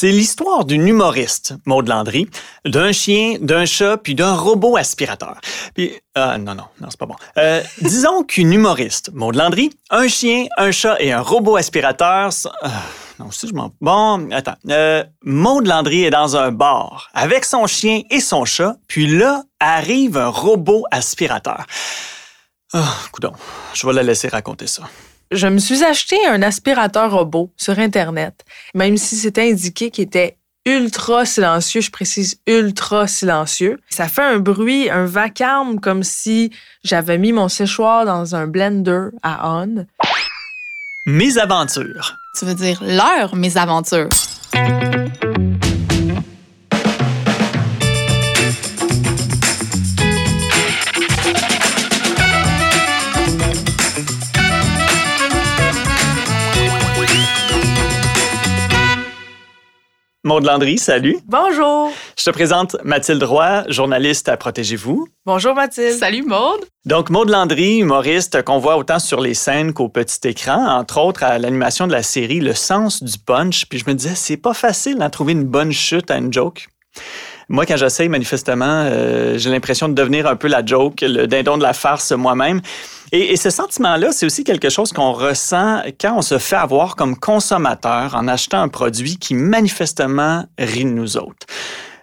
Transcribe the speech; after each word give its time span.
C'est 0.00 0.12
l'histoire 0.12 0.64
d'une 0.64 0.88
humoriste, 0.88 1.56
Maud 1.66 1.86
Landry, 1.86 2.26
d'un 2.64 2.90
chien, 2.90 3.36
d'un 3.38 3.66
chat, 3.66 3.98
puis 3.98 4.14
d'un 4.14 4.34
robot 4.34 4.78
aspirateur. 4.78 5.38
Puis, 5.74 5.92
ah, 6.14 6.38
non, 6.38 6.54
non, 6.54 6.64
non, 6.80 6.88
c'est 6.88 6.98
pas 6.98 7.04
bon. 7.04 7.16
Euh, 7.36 7.62
disons 7.82 8.22
qu'une 8.22 8.50
humoriste, 8.50 9.10
Maud 9.12 9.34
Landry, 9.34 9.68
un 9.90 10.08
chien, 10.08 10.46
un 10.56 10.70
chat 10.70 10.96
et 11.00 11.12
un 11.12 11.20
robot 11.20 11.56
aspirateur... 11.56 12.30
Ah, 12.62 12.70
non, 13.18 13.30
si 13.30 13.46
je 13.46 13.52
m'en... 13.52 13.72
Bon, 13.82 14.32
attends. 14.32 14.56
Euh, 14.70 15.04
Maud 15.22 15.66
Landry 15.66 16.04
est 16.04 16.10
dans 16.10 16.34
un 16.34 16.50
bar 16.50 17.10
avec 17.12 17.44
son 17.44 17.66
chien 17.66 18.00
et 18.08 18.20
son 18.20 18.46
chat, 18.46 18.76
puis 18.88 19.06
là, 19.06 19.42
arrive 19.58 20.16
un 20.16 20.28
robot 20.28 20.86
aspirateur. 20.90 21.66
Ah, 22.72 22.94
coudon, 23.12 23.34
je 23.74 23.86
vais 23.86 23.92
la 23.92 24.02
laisser 24.02 24.28
raconter 24.28 24.66
ça 24.66 24.84
je 25.30 25.46
me 25.46 25.58
suis 25.58 25.84
acheté 25.84 26.16
un 26.26 26.42
aspirateur 26.42 27.12
robot 27.12 27.52
sur 27.56 27.78
Internet, 27.78 28.44
même 28.74 28.96
si 28.96 29.16
c'était 29.16 29.50
indiqué 29.50 29.90
qu'il 29.90 30.04
était 30.04 30.36
ultra 30.66 31.24
silencieux, 31.24 31.80
je 31.80 31.90
précise 31.90 32.40
ultra 32.46 33.06
silencieux. 33.06 33.80
Ça 33.88 34.08
fait 34.08 34.22
un 34.22 34.38
bruit, 34.38 34.90
un 34.90 35.06
vacarme 35.06 35.80
comme 35.80 36.02
si 36.02 36.50
j'avais 36.84 37.18
mis 37.18 37.32
mon 37.32 37.48
séchoir 37.48 38.04
dans 38.04 38.34
un 38.34 38.46
blender 38.46 39.08
à 39.22 39.56
on. 39.62 39.86
Mes 41.06 41.38
aventures. 41.38 42.16
Tu 42.38 42.44
veux 42.44 42.54
dire 42.54 42.82
leur 42.82 43.34
mes 43.36 43.56
aventures. 43.56 44.08
Maud 60.30 60.44
Landry, 60.44 60.78
salut. 60.78 61.18
Bonjour. 61.26 61.90
Je 62.16 62.22
te 62.22 62.30
présente 62.30 62.76
Mathilde 62.84 63.24
Roy, 63.24 63.64
journaliste 63.66 64.28
à 64.28 64.36
Protégez-vous. 64.36 65.08
Bonjour 65.26 65.56
Mathilde. 65.56 65.98
Salut 65.98 66.22
Maud. 66.22 66.60
Donc 66.84 67.10
Maud 67.10 67.28
Landry, 67.28 67.78
humoriste 67.78 68.44
qu'on 68.44 68.60
voit 68.60 68.76
autant 68.76 69.00
sur 69.00 69.20
les 69.20 69.34
scènes 69.34 69.72
qu'au 69.72 69.88
petit 69.88 70.28
écran, 70.28 70.68
entre 70.68 70.98
autres 71.00 71.24
à 71.24 71.36
l'animation 71.40 71.88
de 71.88 71.92
la 71.92 72.04
série 72.04 72.38
Le 72.38 72.54
sens 72.54 73.02
du 73.02 73.18
punch. 73.18 73.66
Puis 73.66 73.80
je 73.80 73.90
me 73.90 73.94
disais, 73.94 74.14
c'est 74.14 74.36
pas 74.36 74.54
facile 74.54 74.98
d'en 74.98 75.10
trouver 75.10 75.32
une 75.32 75.42
bonne 75.42 75.72
chute 75.72 76.12
à 76.12 76.18
une 76.18 76.32
joke. 76.32 76.68
Moi, 77.52 77.66
quand 77.66 77.76
j'essaye, 77.76 78.08
manifestement, 78.08 78.84
euh, 78.86 79.36
j'ai 79.36 79.50
l'impression 79.50 79.88
de 79.88 79.94
devenir 79.94 80.28
un 80.28 80.36
peu 80.36 80.46
la 80.46 80.64
joke, 80.64 81.00
le 81.02 81.26
dindon 81.26 81.58
de 81.58 81.64
la 81.64 81.72
farce 81.72 82.12
moi-même. 82.12 82.60
Et, 83.10 83.36
ce 83.36 83.50
sentiment-là, 83.50 84.12
c'est 84.12 84.24
aussi 84.24 84.44
quelque 84.44 84.68
chose 84.68 84.92
qu'on 84.92 85.10
ressent 85.10 85.82
quand 86.00 86.14
on 86.16 86.22
se 86.22 86.38
fait 86.38 86.54
avoir 86.54 86.94
comme 86.94 87.16
consommateur 87.16 88.14
en 88.14 88.28
achetant 88.28 88.62
un 88.62 88.68
produit 88.68 89.16
qui 89.16 89.34
manifestement 89.34 90.44
rit 90.58 90.84
de 90.84 90.90
nous 90.90 91.16
autres. 91.16 91.44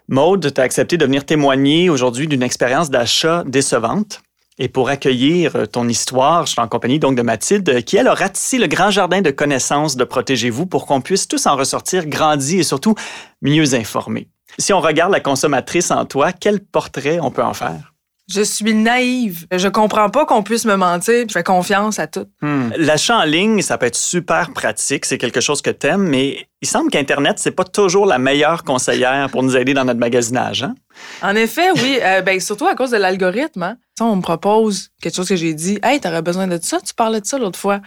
Maude, 0.09 0.53
tu 0.53 0.59
as 0.59 0.65
accepté 0.65 0.97
de 0.97 1.05
venir 1.05 1.25
témoigner 1.25 1.89
aujourd'hui 1.89 2.27
d'une 2.27 2.43
expérience 2.43 2.89
d'achat 2.89 3.45
décevante. 3.47 4.19
Et 4.59 4.67
pour 4.67 4.89
accueillir 4.89 5.55
euh, 5.55 5.65
ton 5.65 5.87
histoire, 5.87 6.45
je 6.45 6.51
suis 6.51 6.61
en 6.61 6.67
compagnie 6.67 6.99
donc 6.99 7.15
de 7.15 7.21
Mathilde, 7.21 7.85
qui 7.85 7.95
elle 7.95 8.07
a 8.07 8.13
ratissé 8.13 8.57
le 8.57 8.67
grand 8.67 8.91
jardin 8.91 9.21
de 9.21 9.31
connaissances 9.31 9.95
de 9.95 10.03
Protégez-vous 10.03 10.65
pour 10.65 10.85
qu'on 10.85 10.99
puisse 10.99 11.25
tous 11.25 11.45
en 11.45 11.55
ressortir 11.55 12.05
grandis 12.05 12.57
et 12.57 12.63
surtout 12.63 12.95
mieux 13.41 13.75
informés. 13.75 14.27
Si 14.58 14.73
on 14.73 14.80
regarde 14.80 15.11
la 15.11 15.19
consommatrice 15.19 15.91
en 15.91 16.05
toi, 16.05 16.31
quel 16.31 16.59
portrait 16.59 17.19
on 17.22 17.31
peut 17.31 17.44
en 17.44 17.53
faire? 17.53 17.94
Je 18.30 18.41
suis 18.41 18.73
naïve. 18.73 19.47
Je 19.53 19.69
comprends 19.69 20.09
pas 20.09 20.25
qu'on 20.25 20.44
puisse 20.44 20.66
me 20.66 20.75
mentir. 20.75 21.23
Je 21.30 21.31
fais 21.31 21.44
confiance 21.44 21.97
à 21.97 22.08
tout. 22.08 22.25
Hmm. 22.41 22.72
L'achat 22.75 23.19
en 23.19 23.23
ligne, 23.23 23.61
ça 23.61 23.77
peut 23.77 23.86
être 23.86 23.95
super 23.95 24.52
pratique. 24.52 25.05
C'est 25.05 25.17
quelque 25.17 25.39
chose 25.39 25.61
que 25.61 25.69
tu 25.69 25.88
aimes, 25.88 26.09
mais 26.09 26.45
il 26.61 26.67
semble 26.67 26.91
qu'Internet, 26.91 27.39
c'est 27.39 27.52
pas 27.52 27.64
toujours 27.64 28.05
la 28.05 28.17
meilleure 28.17 28.66
conseillère 28.66 29.30
pour 29.30 29.44
nous 29.44 29.55
aider 29.55 29.73
dans 29.73 29.86
notre 29.86 29.99
magasinage. 29.99 30.64
Hein? 30.64 30.75
En 31.21 31.36
effet, 31.36 31.71
oui. 31.75 31.99
Euh, 32.03 32.21
ben, 32.21 32.38
surtout 32.42 32.67
à 32.67 32.75
cause 32.75 32.92
de 32.92 32.97
l'algorithme. 32.97 33.64
Hein? 33.64 33.77
On 34.02 34.17
me 34.17 34.21
propose 34.21 34.89
quelque 35.02 35.16
chose 35.16 35.30
que 35.30 35.37
j'ai 35.37 35.54
dit. 35.54 35.80
Hey, 35.81 36.02
t'aurais 36.02 36.21
besoin 36.21 36.48
de 36.48 36.60
ça? 36.61 36.80
Tu 36.86 36.93
parlais 36.93 37.21
de 37.21 37.26
ça 37.26 37.37
l'autre 37.37 37.58
fois. 37.58 37.80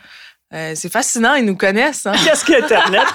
Euh, 0.52 0.72
c'est 0.74 0.90
fascinant, 0.90 1.34
ils 1.34 1.44
nous 1.44 1.56
connaissent. 1.56 2.06
Hein? 2.06 2.12
Qu'est-ce 2.24 2.44
qu'Internet 2.44 3.06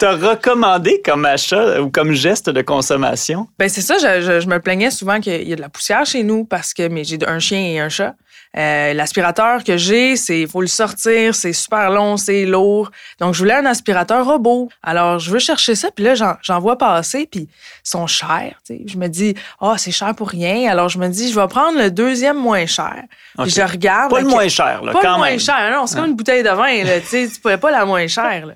t'a 0.00 0.16
recommandé 0.16 1.00
comme 1.04 1.24
achat 1.24 1.80
ou 1.80 1.88
comme 1.88 2.12
geste 2.12 2.50
de 2.50 2.62
consommation? 2.62 3.46
Ben 3.58 3.68
c'est 3.68 3.80
ça, 3.80 3.98
je, 3.98 4.40
je, 4.40 4.48
me 4.48 4.58
plaignais 4.58 4.90
souvent 4.90 5.20
qu'il 5.20 5.48
y 5.48 5.52
a 5.52 5.56
de 5.56 5.60
la 5.60 5.68
poussière 5.68 6.04
chez 6.04 6.24
nous 6.24 6.44
parce 6.44 6.74
que 6.74 6.88
j'ai 7.04 7.18
un 7.26 7.38
chien 7.38 7.60
et 7.60 7.78
un 7.78 7.88
chat. 7.88 8.16
Euh, 8.56 8.94
l'aspirateur 8.94 9.62
que 9.62 9.76
j'ai, 9.76 10.16
c'est 10.16 10.44
faut 10.48 10.60
le 10.60 10.66
sortir, 10.66 11.36
c'est 11.36 11.52
super 11.52 11.88
long, 11.90 12.16
c'est 12.16 12.46
lourd. 12.46 12.90
Donc 13.20 13.34
je 13.34 13.38
voulais 13.38 13.54
un 13.54 13.64
aspirateur 13.64 14.26
robot. 14.26 14.68
Alors 14.82 15.20
je 15.20 15.30
veux 15.30 15.38
chercher 15.38 15.76
ça, 15.76 15.90
puis 15.92 16.04
là 16.04 16.14
j'en 16.42 16.58
vois 16.58 16.76
passer, 16.76 17.28
puis 17.30 17.42
ils 17.42 17.88
sont 17.88 18.08
chers. 18.08 18.58
Je 18.68 18.96
me 18.96 19.06
dis 19.06 19.34
oh 19.60 19.74
c'est 19.76 19.92
cher 19.92 20.16
pour 20.16 20.30
rien. 20.30 20.68
Alors 20.68 20.88
je 20.88 20.98
me 20.98 21.06
dis 21.06 21.30
je 21.30 21.38
vais 21.38 21.46
prendre 21.46 21.78
le 21.78 21.92
deuxième 21.92 22.38
moins 22.38 22.66
cher. 22.66 23.04
Puis 23.38 23.50
je 23.50 23.62
regarde. 23.62 24.10
Pas 24.10 24.20
le 24.20 24.26
moins 24.26 24.48
cher 24.48 24.82
là, 24.82 24.92
pas 24.92 25.12
le 25.12 25.16
moins 25.16 25.38
cher. 25.38 25.70
Non, 25.70 25.86
c'est 25.86 25.94
comme 25.94 26.06
une 26.06 26.16
bouteille 26.16 26.42
de 26.42 26.50
vin. 26.50 26.82
Là, 26.82 27.00
tu 27.00 27.28
pourrais 27.40 27.58
pas 27.58 27.70
la 27.70 27.84
moins 27.84 28.08
chère. 28.08 28.46
Là. 28.46 28.54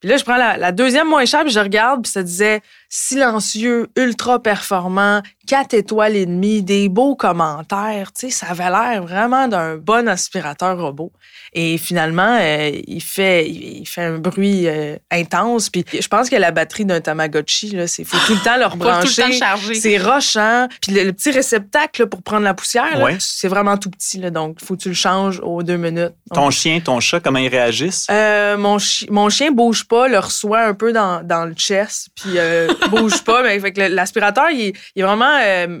Puis 0.00 0.10
là, 0.10 0.18
je 0.18 0.24
prends 0.24 0.36
la, 0.36 0.58
la 0.58 0.70
deuxième 0.70 1.08
moins 1.08 1.24
chère, 1.24 1.44
puis 1.44 1.52
je 1.52 1.60
regarde, 1.60 2.02
puis 2.02 2.12
ça 2.12 2.22
disait 2.22 2.60
silencieux, 2.96 3.88
ultra 3.96 4.40
performant, 4.40 5.20
4 5.48 5.74
étoiles 5.74 6.14
et 6.14 6.26
demie, 6.26 6.62
des 6.62 6.88
beaux 6.88 7.16
commentaires. 7.16 8.12
Tu 8.12 8.26
sais, 8.26 8.30
ça 8.30 8.46
avait 8.50 8.70
l'air 8.70 9.02
vraiment 9.02 9.48
d'un 9.48 9.76
bon 9.76 10.08
aspirateur 10.08 10.78
robot. 10.78 11.10
Et 11.54 11.76
finalement, 11.76 12.38
euh, 12.40 12.70
il, 12.86 13.02
fait, 13.02 13.50
il 13.50 13.84
fait 13.84 14.02
un 14.02 14.18
bruit 14.18 14.68
euh, 14.68 14.96
intense. 15.10 15.70
Puis 15.70 15.84
je 15.92 16.06
pense 16.06 16.30
que 16.30 16.36
la 16.36 16.52
batterie 16.52 16.84
d'un 16.84 17.00
Tamagotchi, 17.00 17.70
là, 17.70 17.88
c'est 17.88 18.04
faut 18.04 18.16
tout 18.28 18.34
le 18.34 18.44
temps 18.44 18.56
le 18.56 18.66
rebrancher. 18.72 19.40
C'est 19.74 19.98
rochant. 19.98 20.68
Puis 20.80 20.92
le, 20.92 21.12
petit 21.12 21.32
réceptacle 21.32 22.06
pour 22.06 22.22
prendre 22.22 22.44
la 22.44 22.54
poussière, 22.54 23.08
c'est 23.18 23.48
vraiment 23.48 23.76
tout 23.76 23.90
petit. 23.90 24.18
Là, 24.18 24.30
donc, 24.30 24.58
faut 24.64 24.76
que 24.76 24.82
tu 24.82 24.88
le 24.88 24.94
changes 24.94 25.40
aux 25.42 25.64
deux 25.64 25.76
minutes. 25.76 26.14
ton 26.32 26.50
chien, 26.50 26.78
ton 26.78 27.00
chat, 27.00 27.18
comment 27.18 27.40
ils 27.40 27.48
réagissent? 27.48 28.06
Euh, 28.08 28.56
mon, 28.56 28.76
mon 29.10 29.28
chien 29.30 29.50
bouge 29.50 29.84
pas, 29.84 30.06
le 30.06 30.20
reçoit 30.20 30.62
un 30.62 30.74
peu 30.74 30.92
dans, 30.92 31.26
dans 31.26 31.44
le 31.44 31.54
chest. 31.54 32.08
Puis 32.14 32.38
bouge 32.88 33.22
pas. 33.22 33.42
Mais 33.42 33.58
l'aspirateur, 33.88 34.50
il, 34.50 34.72
est 34.96 35.02
vraiment. 35.02 35.38
Euh, 35.42 35.80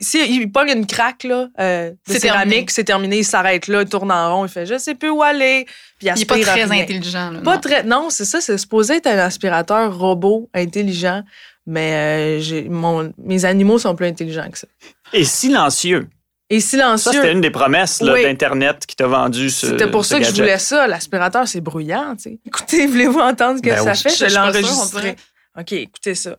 si 0.00 0.18
il 0.18 0.50
pogne 0.50 0.70
une 0.70 0.86
craque 0.86 1.24
là, 1.24 1.48
euh, 1.60 1.92
de 2.08 2.12
céramique, 2.14 2.70
c'est 2.70 2.84
terminé, 2.84 3.18
il 3.18 3.24
s'arrête 3.24 3.68
là, 3.68 3.82
il 3.82 3.88
tourne 3.88 4.12
en 4.12 4.34
rond, 4.34 4.44
il 4.44 4.50
fait 4.50 4.66
je 4.66 4.78
sais 4.78 4.94
plus 4.94 5.10
où 5.10 5.22
aller. 5.22 5.66
Puis 5.98 6.08
il 6.08 6.18
n'est 6.18 6.24
pas 6.24 6.38
très 6.38 6.62
intelligent. 6.62 7.32
pas 7.42 7.54
non. 7.54 7.60
très, 7.60 7.82
non, 7.82 8.08
c'est 8.10 8.24
ça, 8.24 8.40
c'est 8.40 8.58
supposé 8.58 8.96
être 8.96 9.06
un 9.06 9.18
aspirateur 9.18 9.96
robot 9.96 10.50
intelligent, 10.54 11.22
mais 11.66 12.40
euh, 12.40 13.08
mes 13.18 13.44
animaux 13.44 13.78
sont 13.78 13.94
plus 13.94 14.06
intelligents 14.06 14.50
que 14.50 14.58
ça. 14.58 14.68
Et 15.12 15.24
silencieux. 15.24 16.08
Et 16.48 16.60
silencieux. 16.60 17.12
Ça, 17.12 17.18
c'était 17.18 17.32
une 17.32 17.40
des 17.40 17.50
promesses 17.50 18.00
d'Internet 18.00 18.86
qui 18.86 18.94
t'a 18.94 19.08
vendu 19.08 19.50
ce 19.50 19.66
C'était 19.68 19.90
pour 19.90 20.04
ça 20.04 20.20
que 20.20 20.24
je 20.24 20.30
voulais 20.30 20.58
ça. 20.58 20.86
L'aspirateur, 20.86 21.48
c'est 21.48 21.60
bruyant. 21.60 22.14
Écoutez, 22.46 22.86
voulez-vous 22.86 23.18
entendre 23.18 23.56
ce 23.58 23.62
que 23.62 23.70
ben 23.70 23.82
ça 23.82 23.94
fait? 23.94 24.10
Je, 24.10 24.28
je 24.28 25.00
l'ai 25.00 25.16
OK, 25.58 25.72
écoutez 25.72 26.14
ça. 26.14 26.36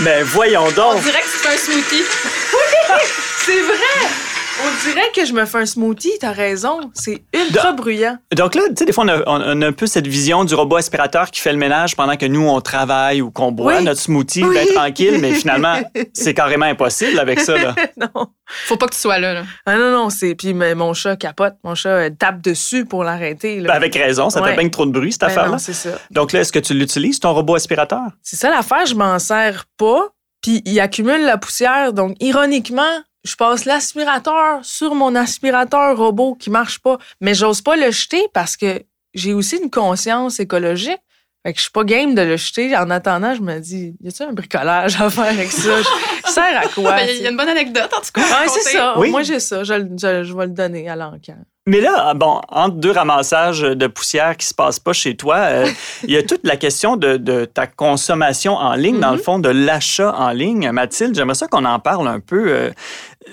Mais 0.00 0.22
voyons 0.22 0.70
donc. 0.72 0.96
On 0.96 1.00
dirait 1.00 1.20
que 1.20 1.28
c'est 1.28 1.48
un 1.48 1.56
smoothie. 1.56 2.02
oui, 2.02 2.96
c'est 3.38 3.60
vrai. 3.60 4.08
On 4.62 4.88
dirait 4.88 5.10
que 5.14 5.24
je 5.24 5.32
me 5.32 5.44
fais 5.44 5.58
un 5.58 5.66
smoothie, 5.66 6.12
t'as 6.20 6.32
raison. 6.32 6.90
C'est 6.94 7.22
ultra 7.34 7.72
bruyant. 7.72 8.18
Donc 8.34 8.54
là, 8.54 8.62
tu 8.68 8.74
sais, 8.78 8.84
des 8.84 8.92
fois, 8.92 9.04
on 9.26 9.40
a, 9.40 9.66
un 9.66 9.72
peu 9.72 9.86
cette 9.86 10.06
vision 10.06 10.44
du 10.44 10.54
robot 10.54 10.76
aspirateur 10.76 11.30
qui 11.30 11.40
fait 11.40 11.52
le 11.52 11.58
ménage 11.58 11.96
pendant 11.96 12.16
que 12.16 12.26
nous, 12.26 12.46
on 12.46 12.60
travaille 12.60 13.22
ou 13.22 13.30
qu'on 13.30 13.52
boit 13.52 13.80
notre 13.80 14.00
smoothie 14.00 14.44
bien 14.44 14.66
tranquille, 14.74 15.18
mais 15.20 15.32
finalement, 15.32 15.80
c'est 16.12 16.34
carrément 16.34 16.66
impossible 16.66 17.18
avec 17.18 17.40
ça. 17.40 17.56
Là. 17.56 17.74
non. 17.96 18.26
Faut 18.66 18.76
pas 18.76 18.86
que 18.86 18.94
tu 18.94 19.00
sois 19.00 19.18
là. 19.18 19.44
Ah 19.66 19.76
non, 19.76 19.90
non, 19.92 20.10
c'est. 20.10 20.34
Puis 20.34 20.54
mon 20.54 20.94
chat 20.94 21.16
capote. 21.16 21.54
Mon 21.64 21.74
chat 21.74 21.90
euh, 21.90 22.10
tape 22.10 22.40
dessus 22.40 22.84
pour 22.84 23.04
l'arrêter. 23.04 23.60
Ben 23.60 23.70
avec 23.70 23.94
raison, 23.94 24.30
ça 24.30 24.42
fait 24.42 24.56
bien 24.56 24.68
trop 24.68 24.86
de 24.86 24.92
bruit, 24.92 25.12
cette 25.12 25.20
ben 25.22 25.28
affaire-là. 25.28 25.58
c'est 25.58 25.72
ça. 25.72 25.90
Donc 26.10 26.32
là, 26.32 26.40
est-ce 26.40 26.52
que 26.52 26.58
tu 26.58 26.74
l'utilises, 26.74 27.20
ton 27.20 27.32
robot 27.32 27.54
aspirateur? 27.54 28.08
C'est 28.22 28.36
ça 28.36 28.50
l'affaire, 28.50 28.86
je 28.86 28.94
m'en 28.94 29.18
sers 29.18 29.64
pas. 29.76 30.08
Puis 30.42 30.62
il 30.64 30.80
accumule 30.80 31.22
la 31.22 31.36
poussière. 31.36 31.92
Donc, 31.92 32.16
ironiquement, 32.20 33.02
je 33.24 33.36
passe 33.36 33.64
l'aspirateur 33.64 34.60
sur 34.62 34.94
mon 34.94 35.14
aspirateur 35.14 35.96
robot 35.96 36.34
qui 36.34 36.50
marche 36.50 36.78
pas, 36.78 36.98
mais 37.20 37.34
j'ose 37.34 37.60
pas 37.60 37.76
le 37.76 37.90
jeter 37.90 38.26
parce 38.32 38.56
que 38.56 38.82
j'ai 39.14 39.34
aussi 39.34 39.56
une 39.56 39.70
conscience 39.70 40.40
écologique. 40.40 41.00
Fait 41.44 41.54
que 41.54 41.58
je 41.58 41.62
suis 41.62 41.72
pas 41.72 41.84
game 41.84 42.14
de 42.14 42.20
le 42.20 42.36
jeter. 42.36 42.76
En 42.76 42.90
attendant, 42.90 43.34
je 43.34 43.40
me 43.40 43.58
dis, 43.58 43.96
y 44.02 44.08
a-t-il 44.08 44.28
un 44.28 44.32
bricolage 44.34 45.00
à 45.00 45.08
faire 45.08 45.24
avec 45.24 45.50
ça? 45.50 45.82
Ça 46.24 46.32
sert 46.32 46.60
à 46.60 46.68
quoi? 46.68 46.96
Ben, 46.96 47.08
il 47.08 47.22
y 47.22 47.26
a 47.26 47.30
une 47.30 47.36
bonne 47.36 47.48
anecdote, 47.48 47.90
en 47.96 48.00
tout 48.00 48.12
cas. 48.12 48.20
Ouais, 48.20 48.48
c'est 48.48 48.76
ça. 48.76 48.94
Moi, 48.96 49.22
j'ai 49.22 49.40
ça. 49.40 49.64
Je, 49.64 49.72
je, 49.72 50.36
vais 50.36 50.46
le 50.46 50.52
donner 50.52 50.86
à 50.90 50.96
l'encan. 50.96 51.36
Mais 51.66 51.80
là, 51.80 52.12
bon, 52.12 52.42
entre 52.48 52.76
deux 52.76 52.90
ramassages 52.90 53.62
de 53.62 53.86
poussière 53.86 54.36
qui 54.36 54.46
se 54.46 54.52
passent 54.52 54.80
pas 54.80 54.92
chez 54.92 55.16
toi, 55.16 55.36
euh, 55.36 55.66
il 56.02 56.10
y 56.10 56.16
a 56.18 56.22
toute 56.22 56.44
la 56.44 56.56
question 56.56 56.96
de, 56.96 57.16
de 57.16 57.46
ta 57.46 57.66
consommation 57.66 58.56
en 58.56 58.74
ligne, 58.74 59.00
dans 59.00 59.12
le 59.12 59.16
mm-hmm. 59.16 59.22
fond, 59.22 59.38
de 59.38 59.48
l'achat 59.48 60.14
en 60.14 60.30
ligne. 60.30 60.70
Mathilde, 60.72 61.14
j'aimerais 61.14 61.34
ça 61.34 61.46
qu'on 61.46 61.64
en 61.64 61.78
parle 61.78 62.08
un 62.08 62.20
peu. 62.20 62.48
Euh, 62.48 62.70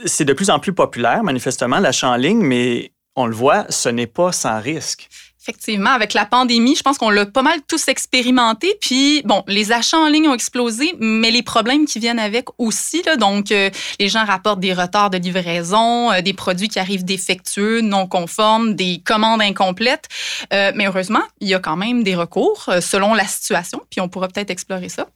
c'est 0.05 0.25
de 0.25 0.33
plus 0.33 0.49
en 0.49 0.59
plus 0.59 0.73
populaire, 0.73 1.23
manifestement, 1.23 1.79
l'achat 1.79 2.09
en 2.09 2.15
ligne, 2.15 2.41
mais 2.41 2.91
on 3.15 3.25
le 3.25 3.35
voit, 3.35 3.65
ce 3.69 3.89
n'est 3.89 4.07
pas 4.07 4.31
sans 4.31 4.61
risque. 4.61 5.09
Effectivement, 5.41 5.91
avec 5.91 6.13
la 6.13 6.25
pandémie, 6.25 6.75
je 6.75 6.81
pense 6.81 6.97
qu'on 6.97 7.09
l'a 7.09 7.25
pas 7.25 7.41
mal 7.41 7.61
tous 7.69 7.87
expérimenté. 7.87 8.77
Puis, 8.81 9.21
bon, 9.23 9.45
les 9.47 9.71
achats 9.71 9.97
en 9.97 10.09
ligne 10.09 10.27
ont 10.27 10.33
explosé, 10.33 10.93
mais 10.99 11.31
les 11.31 11.41
problèmes 11.41 11.85
qui 11.85 11.99
viennent 11.99 12.19
avec 12.19 12.47
aussi. 12.57 13.01
Là, 13.03 13.15
donc, 13.15 13.53
euh, 13.53 13.69
les 13.97 14.09
gens 14.09 14.25
rapportent 14.25 14.59
des 14.59 14.73
retards 14.73 15.09
de 15.09 15.17
livraison, 15.17 16.11
euh, 16.11 16.21
des 16.21 16.33
produits 16.33 16.67
qui 16.67 16.79
arrivent 16.79 17.05
défectueux, 17.05 17.79
non 17.79 18.07
conformes, 18.07 18.75
des 18.75 19.01
commandes 19.05 19.41
incomplètes. 19.41 20.09
Euh, 20.53 20.73
mais 20.75 20.87
heureusement, 20.87 21.23
il 21.39 21.47
y 21.47 21.53
a 21.53 21.59
quand 21.59 21.77
même 21.77 22.03
des 22.03 22.15
recours 22.15 22.69
selon 22.81 23.13
la 23.13 23.25
situation. 23.25 23.81
Puis, 23.89 24.01
on 24.01 24.09
pourra 24.09 24.27
peut-être 24.27 24.51
explorer 24.51 24.89
ça. 24.89 25.07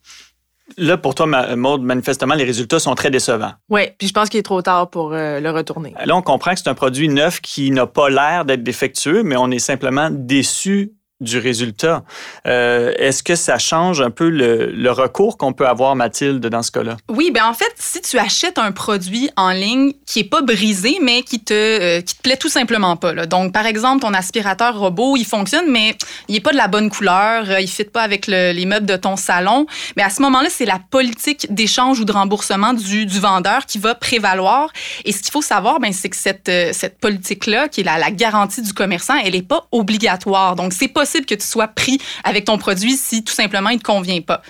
Là, 0.78 0.98
pour 0.98 1.16
toi, 1.16 1.56
Maude, 1.56 1.84
manifestement, 1.84 2.36
les 2.36 2.44
résultats 2.44 2.80
sont 2.80 2.96
très 2.96 3.12
décevants. 3.12 3.54
Oui, 3.70 3.84
puis 3.98 4.08
je 4.08 4.14
pense 4.14 4.30
qu'il 4.30 4.40
est 4.40 4.44
trop 4.44 4.62
tard 4.62 4.90
pour 4.90 5.14
euh, 5.14 5.40
le 5.40 5.52
retourner. 5.52 5.94
Là, 6.04 6.16
on 6.16 6.22
comprend 6.22 6.54
que 6.54 6.60
c'est 6.60 6.70
un 6.70 6.74
produit 6.74 7.10
neuf 7.10 7.42
qui 7.42 7.72
n'a 7.72 7.88
pas 7.88 8.10
l'air 8.10 8.46
d'être 8.46 8.64
défectueux, 8.64 9.24
mais 9.24 9.36
on 9.38 9.52
est 9.52 9.60
simplement 9.60 10.10
déçu 10.12 10.94
du 11.22 11.38
résultat. 11.38 12.04
Euh, 12.48 12.92
est-ce 12.98 13.24
que 13.24 13.36
ça 13.36 13.60
change 13.60 14.02
un 14.02 14.10
peu 14.10 14.30
le, 14.30 14.92
recours 14.92 15.38
qu'on 15.38 15.54
peut 15.54 15.68
avoir, 15.68 15.96
Mathilde, 15.96 16.46
dans 16.46 16.64
ce 16.64 16.72
cas-là? 16.72 16.98
Oui, 17.08 17.32
ben 17.32 17.46
en 17.46 17.54
fait, 17.54 17.72
si 17.78 18.02
tu 18.02 18.18
achètes 18.18 18.58
un 18.58 18.74
produit 18.74 19.30
en 19.38 19.52
ligne 19.52 19.94
qui 20.06 20.20
est 20.20 20.30
pas 20.30 20.42
brisé, 20.42 20.98
mais 21.02 21.22
qui 21.22 21.40
te, 21.40 21.54
euh, 21.54 22.02
qui 22.02 22.16
te 22.16 22.22
plaît 22.22 22.36
tout 22.36 22.50
simplement 22.50 22.98
pas. 22.98 23.14
Là. 23.14 23.26
Donc, 23.26 23.54
par 23.54 23.66
exemple, 23.66 24.02
ton 24.02 24.14
aspirateur 24.14 24.78
robot, 24.78 25.16
il 25.16 25.24
fonctionne, 25.26 25.72
mais 25.72 25.96
il 26.28 26.36
est 26.36 26.42
pas 26.42 26.52
de 26.52 26.58
la 26.58 26.68
bonne 26.68 26.90
couleur, 26.90 27.50
euh, 27.50 27.62
il 27.62 27.70
fit 27.70 27.86
pas 27.86 28.02
avec 28.02 28.28
les 28.28 28.66
meubles 28.66 28.88
de 28.88 28.98
ton 28.98 29.16
salon. 29.16 29.66
Mais 29.96 30.04
à 30.04 30.10
ce 30.10 30.22
moment-là, 30.24 30.50
c'est 30.50 30.66
la 30.66 30.80
politique 30.90 31.54
d'échange 31.54 32.00
ou 32.00 32.06
de 32.06 32.12
remboursement 32.12 32.74
du, 32.74 33.06
du, 33.06 33.20
vendeur 33.20 33.66
qui 33.68 33.78
va 33.78 33.94
prévaloir. 33.94 34.70
Et 35.06 35.12
ce 35.12 35.22
qu'il 35.22 35.32
faut 35.32 35.44
savoir, 35.44 35.80
ben, 35.80 35.94
c'est 35.94 36.10
que 36.10 36.18
cette, 36.18 36.52
cette 36.74 36.98
politique-là, 37.00 37.68
qui 37.68 37.82
est 37.82 37.84
la, 37.84 38.00
la 38.00 38.10
garantie 38.10 38.62
du 38.62 38.74
commerçant, 38.74 39.14
elle 39.24 39.36
est 39.36 39.48
pas 39.48 39.68
obligatoire. 39.72 40.56
Donc, 40.56 40.74
c'est 40.74 40.88
possible 40.88 41.11
que 41.20 41.36
tu 41.36 41.46
sois 41.46 41.68
pris 41.68 42.00
avec 42.24 42.46
ton 42.46 42.58
produit 42.58 42.98
si 42.98 43.24
tout 43.24 43.34
simplement 43.34 43.70
il 43.70 43.76
ne 43.76 43.80
te 43.80 43.86
convient 43.86 44.22
pas. 44.22 44.42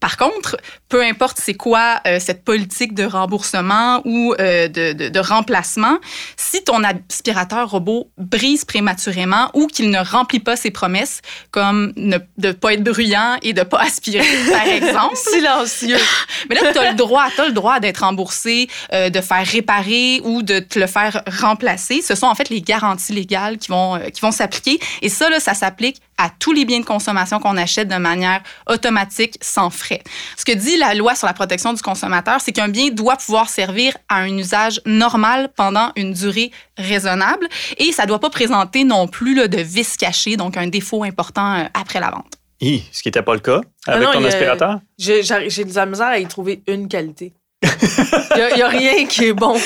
Par 0.00 0.16
contre, 0.16 0.56
peu 0.88 1.04
importe 1.04 1.38
c'est 1.40 1.54
quoi 1.54 2.00
euh, 2.06 2.18
cette 2.18 2.42
politique 2.42 2.94
de 2.94 3.04
remboursement 3.04 4.00
ou 4.06 4.34
euh, 4.40 4.66
de, 4.66 4.94
de, 4.94 5.08
de, 5.10 5.20
remplacement, 5.20 5.98
si 6.38 6.64
ton 6.64 6.82
aspirateur 6.82 7.70
robot 7.70 8.10
brise 8.16 8.64
prématurément 8.64 9.50
ou 9.52 9.66
qu'il 9.66 9.90
ne 9.90 9.98
remplit 9.98 10.40
pas 10.40 10.56
ses 10.56 10.70
promesses, 10.70 11.20
comme 11.50 11.92
ne, 11.96 12.16
de 12.38 12.48
ne 12.48 12.52
pas 12.52 12.72
être 12.72 12.82
bruyant 12.82 13.36
et 13.42 13.52
de 13.52 13.60
ne 13.60 13.64
pas 13.64 13.80
aspirer, 13.82 14.24
par 14.50 14.66
exemple. 14.66 15.16
Silencieux. 15.30 15.98
Mais 16.48 16.54
là, 16.54 16.72
tu 16.72 16.78
as 16.78 16.92
le 16.92 16.96
droit, 16.96 17.28
as 17.36 17.46
le 17.46 17.52
droit 17.52 17.78
d'être 17.78 17.98
remboursé, 17.98 18.70
euh, 18.94 19.10
de 19.10 19.20
faire 19.20 19.46
réparer 19.46 20.22
ou 20.24 20.42
de 20.42 20.60
te 20.60 20.78
le 20.78 20.86
faire 20.86 21.22
remplacer. 21.40 22.00
Ce 22.00 22.14
sont 22.14 22.26
en 22.26 22.34
fait 22.34 22.48
les 22.48 22.62
garanties 22.62 23.12
légales 23.12 23.58
qui 23.58 23.68
vont, 23.68 24.00
qui 24.12 24.22
vont 24.22 24.32
s'appliquer. 24.32 24.80
Et 25.02 25.10
ça, 25.10 25.28
là, 25.28 25.40
ça 25.40 25.52
s'applique 25.52 26.00
à 26.20 26.28
tous 26.38 26.52
les 26.52 26.66
biens 26.66 26.80
de 26.80 26.84
consommation 26.84 27.38
qu'on 27.40 27.56
achète 27.56 27.88
de 27.88 27.96
manière 27.96 28.42
automatique, 28.68 29.38
sans 29.40 29.70
frais. 29.70 30.02
Ce 30.36 30.44
que 30.44 30.52
dit 30.52 30.76
la 30.76 30.94
loi 30.94 31.14
sur 31.14 31.26
la 31.26 31.32
protection 31.32 31.72
du 31.72 31.80
consommateur, 31.80 32.40
c'est 32.40 32.52
qu'un 32.52 32.68
bien 32.68 32.90
doit 32.90 33.16
pouvoir 33.16 33.48
servir 33.48 33.96
à 34.10 34.16
un 34.16 34.36
usage 34.36 34.82
normal 34.84 35.48
pendant 35.56 35.92
une 35.96 36.12
durée 36.12 36.50
raisonnable 36.76 37.48
et 37.78 37.90
ça 37.92 38.02
ne 38.02 38.08
doit 38.08 38.18
pas 38.18 38.28
présenter 38.28 38.84
non 38.84 39.08
plus 39.08 39.34
là, 39.34 39.48
de 39.48 39.60
vices 39.60 39.96
cachés, 39.96 40.36
donc 40.36 40.58
un 40.58 40.66
défaut 40.66 41.04
important 41.04 41.54
euh, 41.54 41.64
après 41.72 42.00
la 42.00 42.10
vente. 42.10 42.34
ce 42.60 43.02
qui 43.02 43.08
n'était 43.08 43.22
pas 43.22 43.34
le 43.34 43.40
cas 43.40 43.62
ah 43.86 43.92
avec 43.92 44.10
ton 44.10 44.22
aspirateur? 44.22 44.80
J'ai 44.98 45.22
de 45.22 45.74
la 45.74 45.86
misère 45.86 46.08
à 46.08 46.18
y 46.18 46.26
trouver 46.26 46.62
une 46.66 46.88
qualité. 46.88 47.32
Il 47.62 48.56
n'y 48.56 48.62
a, 48.62 48.68
rien 48.68 49.06
qui 49.06 49.26
est 49.26 49.32
bon. 49.32 49.58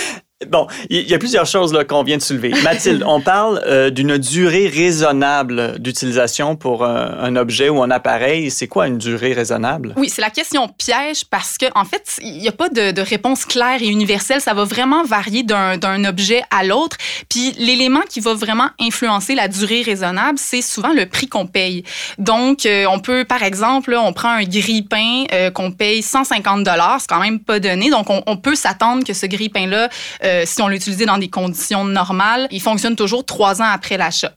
Bon, 0.49 0.67
il 0.91 1.09
y 1.09 1.15
a 1.15 1.19
plusieurs 1.19 1.47
choses 1.47 1.77
qu'on 1.89 2.03
vient 2.03 2.17
de 2.17 2.23
soulever. 2.23 2.51
Mathilde, 2.63 3.05
on 3.07 3.21
parle 3.21 3.63
euh, 3.67 3.91
d'une 3.91 4.19
durée 4.19 4.69
raisonnable 4.69 5.79
d'utilisation 5.79 6.57
pour 6.57 6.85
euh, 6.85 7.09
un 7.21 7.37
objet 7.37 7.69
ou 7.69 7.83
un 7.83 7.91
appareil. 7.91 8.51
C'est 8.51 8.69
quoi 8.69 8.87
une 8.87 8.99
durée 8.99 9.33
raisonnable? 9.33 9.95
Oui, 9.97 10.09
c'est 10.09 10.23
la 10.23 10.31
question 10.31 10.69
piège 10.69 11.25
parce 11.27 11.59
qu'en 11.59 11.81
en 11.81 11.85
fait, 11.85 12.19
il 12.23 12.39
n'y 12.39 12.49
a 12.49 12.53
pas 12.53 12.69
de, 12.69 13.01
réponse 13.01 13.45
claire 13.45 13.83
et 13.83 13.89
universelle. 13.89 14.41
Ça 14.41 14.55
va 14.55 14.65
vraiment 14.65 15.05
varier 15.05 15.43
d'un 15.43 16.05
objet 16.05 16.43
à 16.51 16.65
l'autre. 16.65 16.97
Puis 17.29 17.53
l'élément 17.59 18.01
qui 18.09 18.21
va 18.21 18.35
vraiment 18.35 18.69
influencer 18.81 19.35
la 19.35 19.49
durée 19.49 19.83
raisonnable, 19.83 20.39
c'est 20.39 20.63
souvent 20.63 20.93
le 20.93 21.07
prix 21.07 21.29
qu'on 21.29 21.47
paye. 21.47 21.85
Donc, 22.19 22.67
euh, 22.67 22.87
on 22.91 23.01
peut, 23.01 23.25
par 23.25 23.43
exemple, 23.43 23.95
on 23.99 24.13
prend 24.13 24.31
un 24.31 24.45
grille-pain 24.45 25.51
qu'on 25.53 25.71
paye 25.73 26.03
150 26.03 26.65
c'est 26.99 27.09
quand 27.09 27.21
même 27.21 27.41
pas 27.41 27.61
donné. 27.61 27.91
Donc, 27.91 28.11
on, 28.11 28.23
on 28.27 28.37
peut 28.37 28.55
s'attendre 28.55 29.05
que 29.05 29.13
ce 29.13 29.27
grille-pain-là 29.27 29.89
euh, 30.35 30.43
si 30.47 30.61
on 30.63 30.69
l'utilisait 30.69 31.07
dans 31.07 31.19
des 31.19 31.29
conditions 31.29 31.85
normales, 31.85 32.49
il 32.51 32.61
fonctionne 32.61 32.97
toujours 32.97 33.25
trois 33.25 33.63
ans 33.63 33.71
après 33.73 33.97
l'achat. 33.97 34.33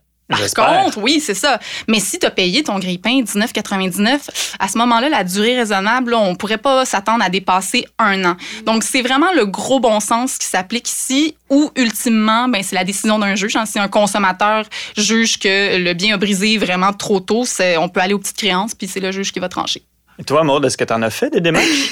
Par 0.55 0.83
contre, 0.83 0.97
oui, 0.97 1.21
c'est 1.21 1.33
ça. 1.33 1.59
Mais 1.88 1.99
si 1.99 2.19
tu 2.19 2.25
as 2.25 2.31
payé 2.31 2.61
ton 2.63 2.79
grille-pain 2.79 3.21
19,99, 3.21 4.19
à 4.59 4.67
ce 4.67 4.77
moment-là, 4.79 5.07
la 5.07 5.23
durée 5.23 5.57
raisonnable, 5.57 6.13
on 6.13 6.27
on 6.27 6.35
pourrait 6.35 6.57
pas 6.57 6.83
s'attendre 6.83 7.23
à 7.23 7.29
dépasser 7.29 7.85
un 7.97 8.25
an. 8.25 8.35
Donc, 8.65 8.83
c'est 8.83 9.01
vraiment 9.01 9.31
le 9.33 9.45
gros 9.45 9.79
bon 9.79 10.01
sens 10.01 10.38
qui 10.38 10.45
s'applique 10.45 10.89
ici 10.89 11.35
ou, 11.49 11.71
ultimement, 11.77 12.50
ben, 12.50 12.61
c'est 12.61 12.75
la 12.75 12.83
décision 12.83 13.17
d'un 13.17 13.35
juge. 13.35 13.55
Hein. 13.55 13.65
Si 13.65 13.79
un 13.79 13.88
consommateur 13.88 14.65
juge 14.97 15.39
que 15.39 15.77
le 15.77 15.93
bien 15.93 16.15
a 16.15 16.17
brisé 16.17 16.57
vraiment 16.57 16.91
trop 16.91 17.21
tôt, 17.21 17.45
on 17.79 17.88
peut 17.88 18.01
aller 18.01 18.13
aux 18.13 18.19
petites 18.19 18.38
créances, 18.38 18.75
puis 18.75 18.88
c'est 18.88 19.00
le 19.00 19.13
juge 19.13 19.31
qui 19.31 19.39
va 19.39 19.47
trancher. 19.47 19.83
Et 20.19 20.23
toi, 20.23 20.43
Maud, 20.43 20.65
est-ce 20.65 20.77
que 20.77 20.83
tu 20.83 20.93
en 20.93 21.01
as 21.03 21.09
fait 21.09 21.29
des 21.29 21.41
démarches? 21.41 21.91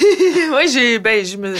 oui, 0.52 0.68
j'ai. 0.72 0.98
Ben, 0.98 1.24
je 1.24 1.36
me, 1.36 1.54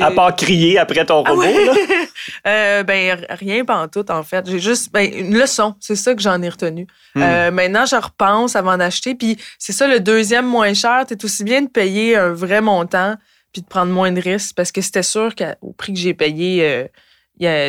à 0.00 0.10
part 0.10 0.34
crier 0.34 0.78
après 0.78 1.04
ton 1.04 1.22
robot, 1.22 1.42
là? 1.42 1.74
euh, 2.46 2.82
ben, 2.82 3.24
rien 3.30 3.64
tout 3.90 4.10
en 4.10 4.22
fait. 4.22 4.48
J'ai 4.48 4.58
juste. 4.58 4.92
Ben, 4.92 5.08
une 5.12 5.38
leçon, 5.38 5.74
c'est 5.80 5.96
ça 5.96 6.14
que 6.14 6.20
j'en 6.22 6.40
ai 6.42 6.48
retenu. 6.48 6.86
Hmm. 7.14 7.22
Euh, 7.22 7.50
maintenant, 7.50 7.86
je 7.86 7.96
repense 7.96 8.56
avant 8.56 8.76
d'acheter. 8.76 9.14
Puis 9.14 9.36
c'est 9.58 9.72
ça, 9.72 9.86
le 9.86 10.00
deuxième 10.00 10.46
moins 10.46 10.74
cher, 10.74 11.04
tu 11.06 11.14
es 11.14 11.24
aussi 11.24 11.44
bien 11.44 11.62
de 11.62 11.68
payer 11.68 12.16
un 12.16 12.32
vrai 12.32 12.60
montant 12.60 13.16
puis 13.52 13.62
de 13.62 13.66
prendre 13.66 13.92
moins 13.92 14.10
de 14.10 14.20
risques 14.20 14.56
parce 14.56 14.72
que 14.72 14.80
c'était 14.80 15.02
sûr 15.02 15.34
qu'au 15.34 15.72
prix 15.72 15.92
que 15.92 15.98
j'ai 15.98 16.14
payé. 16.14 16.66
Euh, 16.66 16.88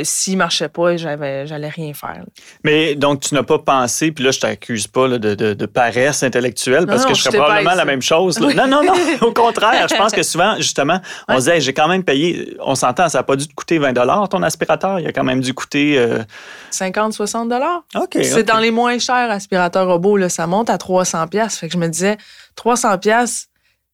s'il 0.04 0.38
marchait 0.38 0.70
pas, 0.70 0.98
j'allais 0.98 1.70
rien 1.70 1.94
faire. 1.94 2.24
Mais 2.64 2.96
donc, 2.96 3.22
tu 3.22 3.34
n'as 3.34 3.44
pas 3.44 3.60
pensé, 3.60 4.12
puis 4.12 4.24
là, 4.24 4.32
je 4.32 4.40
t'accuse 4.40 4.88
pas 4.88 5.08
de, 5.08 5.34
de, 5.36 5.66
paresse 5.66 6.24
intellectuelle, 6.24 6.86
parce 6.86 7.06
que 7.06 7.14
je 7.14 7.22
serais 7.22 7.38
probablement 7.38 7.76
la 7.76 7.86
même 7.86 8.02
chose. 8.02 8.40
Non, 8.40 8.68
non, 8.68 8.84
non, 8.84 8.94
au 9.22 9.34
contraire. 9.34 9.88
Je 9.88 9.96
pense 9.96 10.12
que 10.12 10.24
souvent, 10.24 10.56
justement, 10.58 11.00
on 11.28 11.36
se 11.36 11.40
disait, 11.40 11.62
j'ai 11.62 11.74
quand 11.74 11.88
même 11.88 12.04
payé, 12.04 12.56
on 12.60 12.76
s'entend, 12.76 13.10
ça 13.10 13.20
n'a 13.20 13.24
pas 13.24 13.36
dû 13.36 13.48
te 13.48 13.54
coûter 13.54 13.80
20 13.80 13.94
ton 14.28 14.44
aspirateur, 14.44 15.00
il 15.00 15.08
a 15.08 15.12
quand 15.12 15.24
même 15.24 15.42
dû 15.42 15.54
coûter... 15.54 16.04
50, 16.72 17.14
60 17.14 17.52
OK. 17.96 18.18
C'est 18.22 18.44
dans 18.44 18.60
les 18.60 18.72
moins 18.72 18.98
chers 19.00 19.30
aspirateurs 19.30 19.88
robots, 19.88 20.18
là, 20.18 20.30
ça 20.30 20.48
monte 20.48 20.70
à 20.70 20.78
300 20.78 21.26
Fait 21.50 21.68
que 21.68 21.74
je 21.74 21.78
me 21.78 21.88
disais, 21.88 22.18
300 22.56 22.98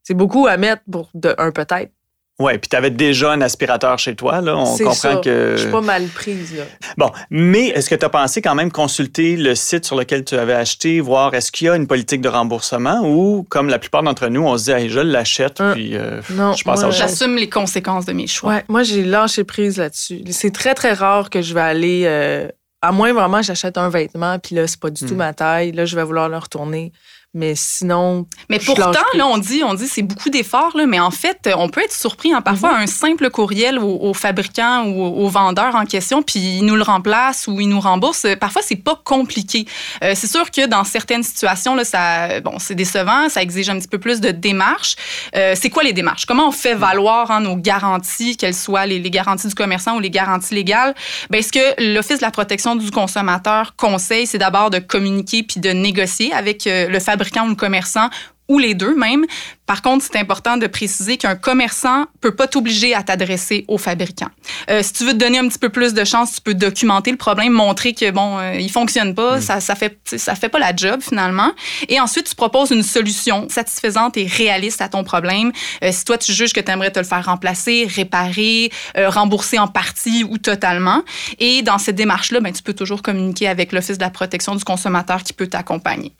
c'est 0.03 0.13
beaucoup 0.13 0.47
à 0.47 0.57
mettre 0.57 0.81
pour 0.91 1.09
de, 1.13 1.35
un 1.37 1.51
peut-être. 1.51 1.91
Oui, 2.39 2.57
puis 2.57 2.69
tu 2.69 2.75
avais 2.77 2.89
déjà 2.89 3.31
un 3.31 3.41
aspirateur 3.41 3.99
chez 3.99 4.15
toi, 4.15 4.39
là. 4.39 4.55
On 4.55 4.77
comprend 4.77 4.93
ça. 4.93 5.15
que. 5.17 5.55
Je 5.57 5.63
suis 5.63 5.71
pas 5.71 5.81
mal 5.81 6.07
prise, 6.07 6.55
là. 6.55 6.63
Bon, 6.97 7.11
mais 7.29 7.67
est-ce 7.67 7.89
que 7.89 7.95
tu 7.95 8.05
as 8.05 8.09
pensé 8.09 8.41
quand 8.41 8.55
même 8.55 8.71
consulter 8.71 9.35
le 9.35 9.55
site 9.55 9.85
sur 9.85 9.97
lequel 9.97 10.23
tu 10.23 10.35
avais 10.35 10.53
acheté, 10.53 11.01
voir 11.01 11.33
est-ce 11.33 11.51
qu'il 11.51 11.67
y 11.67 11.69
a 11.69 11.75
une 11.75 11.87
politique 11.87 12.21
de 12.21 12.29
remboursement 12.29 13.01
ou, 13.03 13.45
comme 13.49 13.67
la 13.67 13.77
plupart 13.77 14.03
d'entre 14.03 14.27
nous, 14.27 14.41
on 14.41 14.57
se 14.57 14.65
dit, 14.65 14.71
hey, 14.71 14.89
je 14.89 15.01
l'achète, 15.01 15.59
hum. 15.59 15.73
puis 15.73 15.97
euh, 15.97 16.21
non, 16.31 16.53
je 16.53 16.63
pense 16.63 16.81
à 16.81 16.89
J'assume 16.91 17.35
les 17.35 17.49
conséquences 17.49 18.05
de 18.05 18.13
mes 18.13 18.27
choix. 18.27 18.53
Ouais, 18.53 18.63
moi, 18.69 18.83
j'ai 18.83 19.03
lâché 19.03 19.43
prise 19.43 19.77
là-dessus. 19.77 20.23
C'est 20.31 20.53
très, 20.53 20.73
très 20.73 20.93
rare 20.93 21.29
que 21.29 21.41
je 21.41 21.53
vais 21.53 21.61
aller. 21.61 22.03
Euh, 22.05 22.47
à 22.81 22.93
moins 22.93 23.11
vraiment, 23.11 23.41
j'achète 23.41 23.77
un 23.77 23.89
vêtement, 23.89 24.39
puis 24.39 24.55
là, 24.55 24.65
c'est 24.65 24.79
pas 24.79 24.89
du 24.89 25.05
tout 25.05 25.11
hum. 25.11 25.17
ma 25.17 25.33
taille. 25.33 25.73
Là, 25.73 25.83
je 25.83 25.95
vais 25.97 26.03
vouloir 26.03 26.29
le 26.29 26.37
retourner. 26.37 26.93
Mais 27.35 27.53
sinon. 27.55 28.25
Mais 28.49 28.57
pourtant, 28.57 28.91
là, 29.13 29.27
on 29.27 29.37
dit, 29.37 29.61
on 29.63 29.75
dit 29.75 29.87
c'est 29.87 30.01
beaucoup 30.01 30.31
d'efforts, 30.31 30.75
là, 30.75 30.87
mais 30.87 30.99
en 30.99 31.11
fait, 31.11 31.47
on 31.55 31.69
peut 31.69 31.81
être 31.81 31.93
surpris. 31.93 32.33
Hein, 32.33 32.41
parfois, 32.41 32.71
mhm. 32.71 32.83
un 32.83 32.87
simple 32.87 33.29
courriel 33.29 33.77
au, 33.77 34.15
fabricant 34.15 34.85
ou 34.85 35.03
au, 35.03 35.29
vendeur 35.29 35.75
en 35.75 35.85
question, 35.85 36.23
puis 36.23 36.39
il 36.39 36.65
nous 36.65 36.75
le 36.75 36.81
remplace 36.81 37.45
ou 37.47 37.61
il 37.61 37.69
nous 37.69 37.79
rembourse. 37.79 38.25
Parfois, 38.39 38.63
c'est 38.63 38.77
pas 38.77 38.99
compliqué. 39.03 39.67
Euh, 40.03 40.13
c'est 40.15 40.25
sûr 40.25 40.49
que 40.49 40.65
dans 40.65 40.83
certaines 40.83 41.21
situations, 41.21 41.75
là, 41.75 41.85
ça, 41.85 42.39
bon, 42.39 42.57
c'est 42.57 42.73
décevant, 42.73 43.29
ça 43.29 43.43
exige 43.43 43.69
un 43.69 43.77
petit 43.77 43.87
peu 43.87 43.99
plus 43.99 44.21
de 44.21 44.31
démarches. 44.31 44.95
Euh, 45.35 45.53
c'est 45.55 45.69
quoi 45.69 45.83
les 45.83 45.93
démarches? 45.93 46.25
Comment 46.25 46.47
on 46.47 46.51
fait 46.51 46.73
valoir 46.73 47.29
hein, 47.29 47.41
nos 47.41 47.55
garanties, 47.55 48.37
qu'elles 48.37 48.55
soient 48.55 48.87
les, 48.87 49.01
garanties 49.01 49.47
du 49.47 49.55
commerçant 49.55 49.97
ou 49.97 49.99
les 49.99 50.09
garanties 50.09 50.55
légales? 50.55 50.95
Bien, 51.29 51.43
ce 51.43 51.51
que 51.51 51.93
l'Office 51.93 52.17
de 52.17 52.25
la 52.25 52.31
protection 52.31 52.75
du 52.75 52.89
consommateur 52.89 53.75
conseille, 53.75 54.25
c'est 54.25 54.39
d'abord 54.39 54.71
de 54.71 54.79
communiquer 54.79 55.43
puis 55.43 55.61
de 55.61 55.69
négocier 55.69 56.33
avec 56.33 56.65
euh, 56.65 56.87
le 56.87 56.99
fabricant 56.99 57.18
ou 57.19 57.49
le 57.49 57.55
commerçant 57.55 58.09
ou 58.49 58.57
les 58.57 58.73
deux 58.73 58.95
même. 58.95 59.25
Par 59.67 59.83
contre, 59.83 60.03
c'est 60.03 60.17
important 60.17 60.57
de 60.57 60.65
préciser 60.65 61.17
qu'un 61.17 61.35
commerçant 61.35 62.05
peut 62.19 62.35
pas 62.35 62.47
t'obliger 62.47 62.95
à 62.95 63.03
t'adresser 63.03 63.63
au 63.67 63.77
fabricant. 63.77 64.29
Euh, 64.71 64.81
si 64.81 64.93
tu 64.93 65.05
veux 65.05 65.13
te 65.13 65.17
donner 65.17 65.37
un 65.37 65.47
petit 65.47 65.59
peu 65.59 65.69
plus 65.69 65.93
de 65.93 66.03
chance, 66.03 66.33
tu 66.33 66.41
peux 66.41 66.55
documenter 66.55 67.11
le 67.11 67.17
problème, 67.17 67.53
montrer 67.53 67.93
que 67.93 68.09
bon, 68.09 68.39
euh, 68.39 68.55
il 68.55 68.71
fonctionne 68.71 69.13
pas, 69.13 69.37
mm. 69.37 69.41
ça 69.41 69.61
ça 69.61 69.75
fait 69.75 69.99
ça 70.17 70.33
fait 70.33 70.49
pas 70.49 70.57
la 70.57 70.75
job 70.75 70.99
finalement. 71.01 71.51
Et 71.87 71.99
ensuite, 71.99 72.27
tu 72.27 72.35
proposes 72.35 72.71
une 72.71 72.81
solution 72.81 73.47
satisfaisante 73.49 74.17
et 74.17 74.25
réaliste 74.25 74.81
à 74.81 74.89
ton 74.89 75.03
problème. 75.03 75.51
Euh, 75.83 75.91
si 75.91 76.03
toi 76.03 76.17
tu 76.17 76.33
juges 76.33 76.51
que 76.51 76.59
tu 76.59 76.71
aimerais 76.71 76.91
te 76.91 76.99
le 76.99 77.05
faire 77.05 77.23
remplacer, 77.23 77.87
réparer, 77.87 78.71
euh, 78.97 79.09
rembourser 79.09 79.59
en 79.59 79.67
partie 79.67 80.23
ou 80.23 80.39
totalement. 80.39 81.03
Et 81.37 81.61
dans 81.61 81.77
cette 81.77 81.95
démarche-là, 81.95 82.39
ben, 82.39 82.51
tu 82.51 82.63
peux 82.63 82.73
toujours 82.73 83.03
communiquer 83.03 83.47
avec 83.47 83.71
l'Office 83.71 83.99
de 83.99 84.03
la 84.03 84.09
protection 84.09 84.55
du 84.55 84.63
consommateur 84.63 85.23
qui 85.23 85.33
peut 85.33 85.47
t'accompagner. 85.47 86.13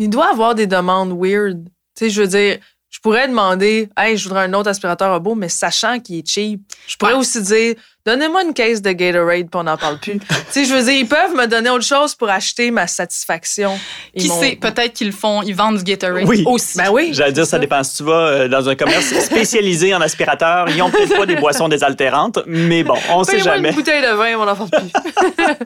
Il 0.00 0.08
doit 0.08 0.30
avoir 0.30 0.54
des 0.54 0.66
demandes 0.66 1.12
weird. 1.12 1.62
Tu 1.64 1.70
sais, 1.94 2.10
je 2.10 2.22
veux 2.22 2.28
dire, 2.28 2.58
je 2.88 2.98
pourrais 3.00 3.28
demander, 3.28 3.90
hey, 3.98 4.16
je 4.16 4.26
voudrais 4.26 4.44
un 4.44 4.54
autre 4.54 4.70
aspirateur 4.70 5.12
robot, 5.12 5.34
mais 5.34 5.50
sachant 5.50 6.00
qu'il 6.00 6.16
est 6.16 6.26
cheap, 6.26 6.62
je 6.86 6.96
pourrais 6.96 7.12
aussi 7.12 7.42
dire, 7.42 7.74
Donnez-moi 8.06 8.44
une 8.44 8.54
caisse 8.54 8.80
de 8.80 8.92
Gatorade, 8.92 9.50
puis 9.50 9.60
on 9.60 9.64
n'en 9.64 9.76
parle 9.76 9.98
plus. 9.98 10.18
tu 10.18 10.26
sais, 10.48 10.64
je 10.64 10.74
veux 10.74 10.82
dire, 10.82 10.94
ils 10.94 11.06
peuvent 11.06 11.34
me 11.34 11.46
donner 11.46 11.68
autre 11.68 11.84
chose 11.84 12.14
pour 12.14 12.30
acheter 12.30 12.70
ma 12.70 12.86
satisfaction. 12.86 13.78
Qui 14.16 14.28
sait, 14.28 14.56
peut-être 14.60 14.94
qu'ils 14.94 15.12
font, 15.12 15.42
ils 15.42 15.54
vendent 15.54 15.76
du 15.76 15.84
Gatorade 15.84 16.24
oui. 16.26 16.42
aussi. 16.46 16.78
Ben 16.78 16.90
oui. 16.90 17.10
J'allais 17.12 17.32
dire, 17.32 17.46
ça, 17.46 17.58
dépend. 17.58 17.82
Si 17.82 17.98
tu 17.98 18.04
vas 18.04 18.12
euh, 18.12 18.48
dans 18.48 18.68
un 18.70 18.74
commerce 18.74 19.04
spécialisé 19.20 19.94
en 19.94 20.00
aspirateur, 20.00 20.68
ils 20.70 20.80
ont 20.80 20.90
peut-être 20.90 21.14
pas 21.14 21.26
des 21.26 21.36
boissons 21.36 21.68
désaltérantes, 21.68 22.38
mais 22.46 22.82
bon, 22.84 22.96
on 23.10 23.22
sait 23.22 23.38
jamais. 23.38 23.68
une 23.68 23.74
bouteille 23.74 24.02
de 24.02 24.14
vin, 24.14 24.36
on 24.38 24.46
n'en 24.46 24.56
parle 24.56 24.70
plus. 24.70 25.58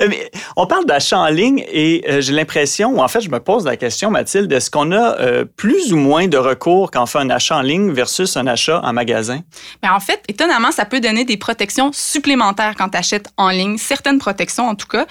mais 0.08 0.30
on 0.56 0.66
parle 0.66 0.86
d'achat 0.86 1.18
en 1.18 1.28
ligne 1.28 1.64
et 1.70 2.04
euh, 2.08 2.20
j'ai 2.20 2.32
l'impression, 2.32 2.96
ou 2.96 3.00
en 3.00 3.08
fait, 3.08 3.20
je 3.20 3.30
me 3.30 3.38
pose 3.38 3.64
la 3.64 3.76
question, 3.76 4.10
Mathilde, 4.10 4.52
est-ce 4.52 4.70
qu'on 4.70 4.90
a 4.90 5.18
euh, 5.20 5.44
plus 5.44 5.92
ou 5.92 5.96
moins 5.96 6.26
de 6.26 6.36
recours 6.36 6.90
quand 6.90 7.04
on 7.04 7.06
fait 7.06 7.18
un 7.18 7.30
achat 7.30 7.56
en 7.56 7.62
ligne 7.62 7.92
versus 7.92 8.36
un 8.36 8.46
achat 8.48 8.80
en 8.82 8.92
magasin? 8.92 9.40
Ben, 9.82 9.92
en 9.92 10.00
fait, 10.00 10.20
étonnamment, 10.28 10.72
ça 10.72 10.84
peut 10.84 11.00
donner 11.00 11.24
des 11.24 11.36
protections 11.60 11.90
supplémentaires 11.92 12.74
quand 12.74 12.88
tu 12.88 12.96
achètes 12.96 13.28
en 13.36 13.50
ligne, 13.50 13.76
certaines 13.76 14.18
protections 14.18 14.66
en 14.66 14.74
tout 14.74 14.86
cas. 14.86 15.04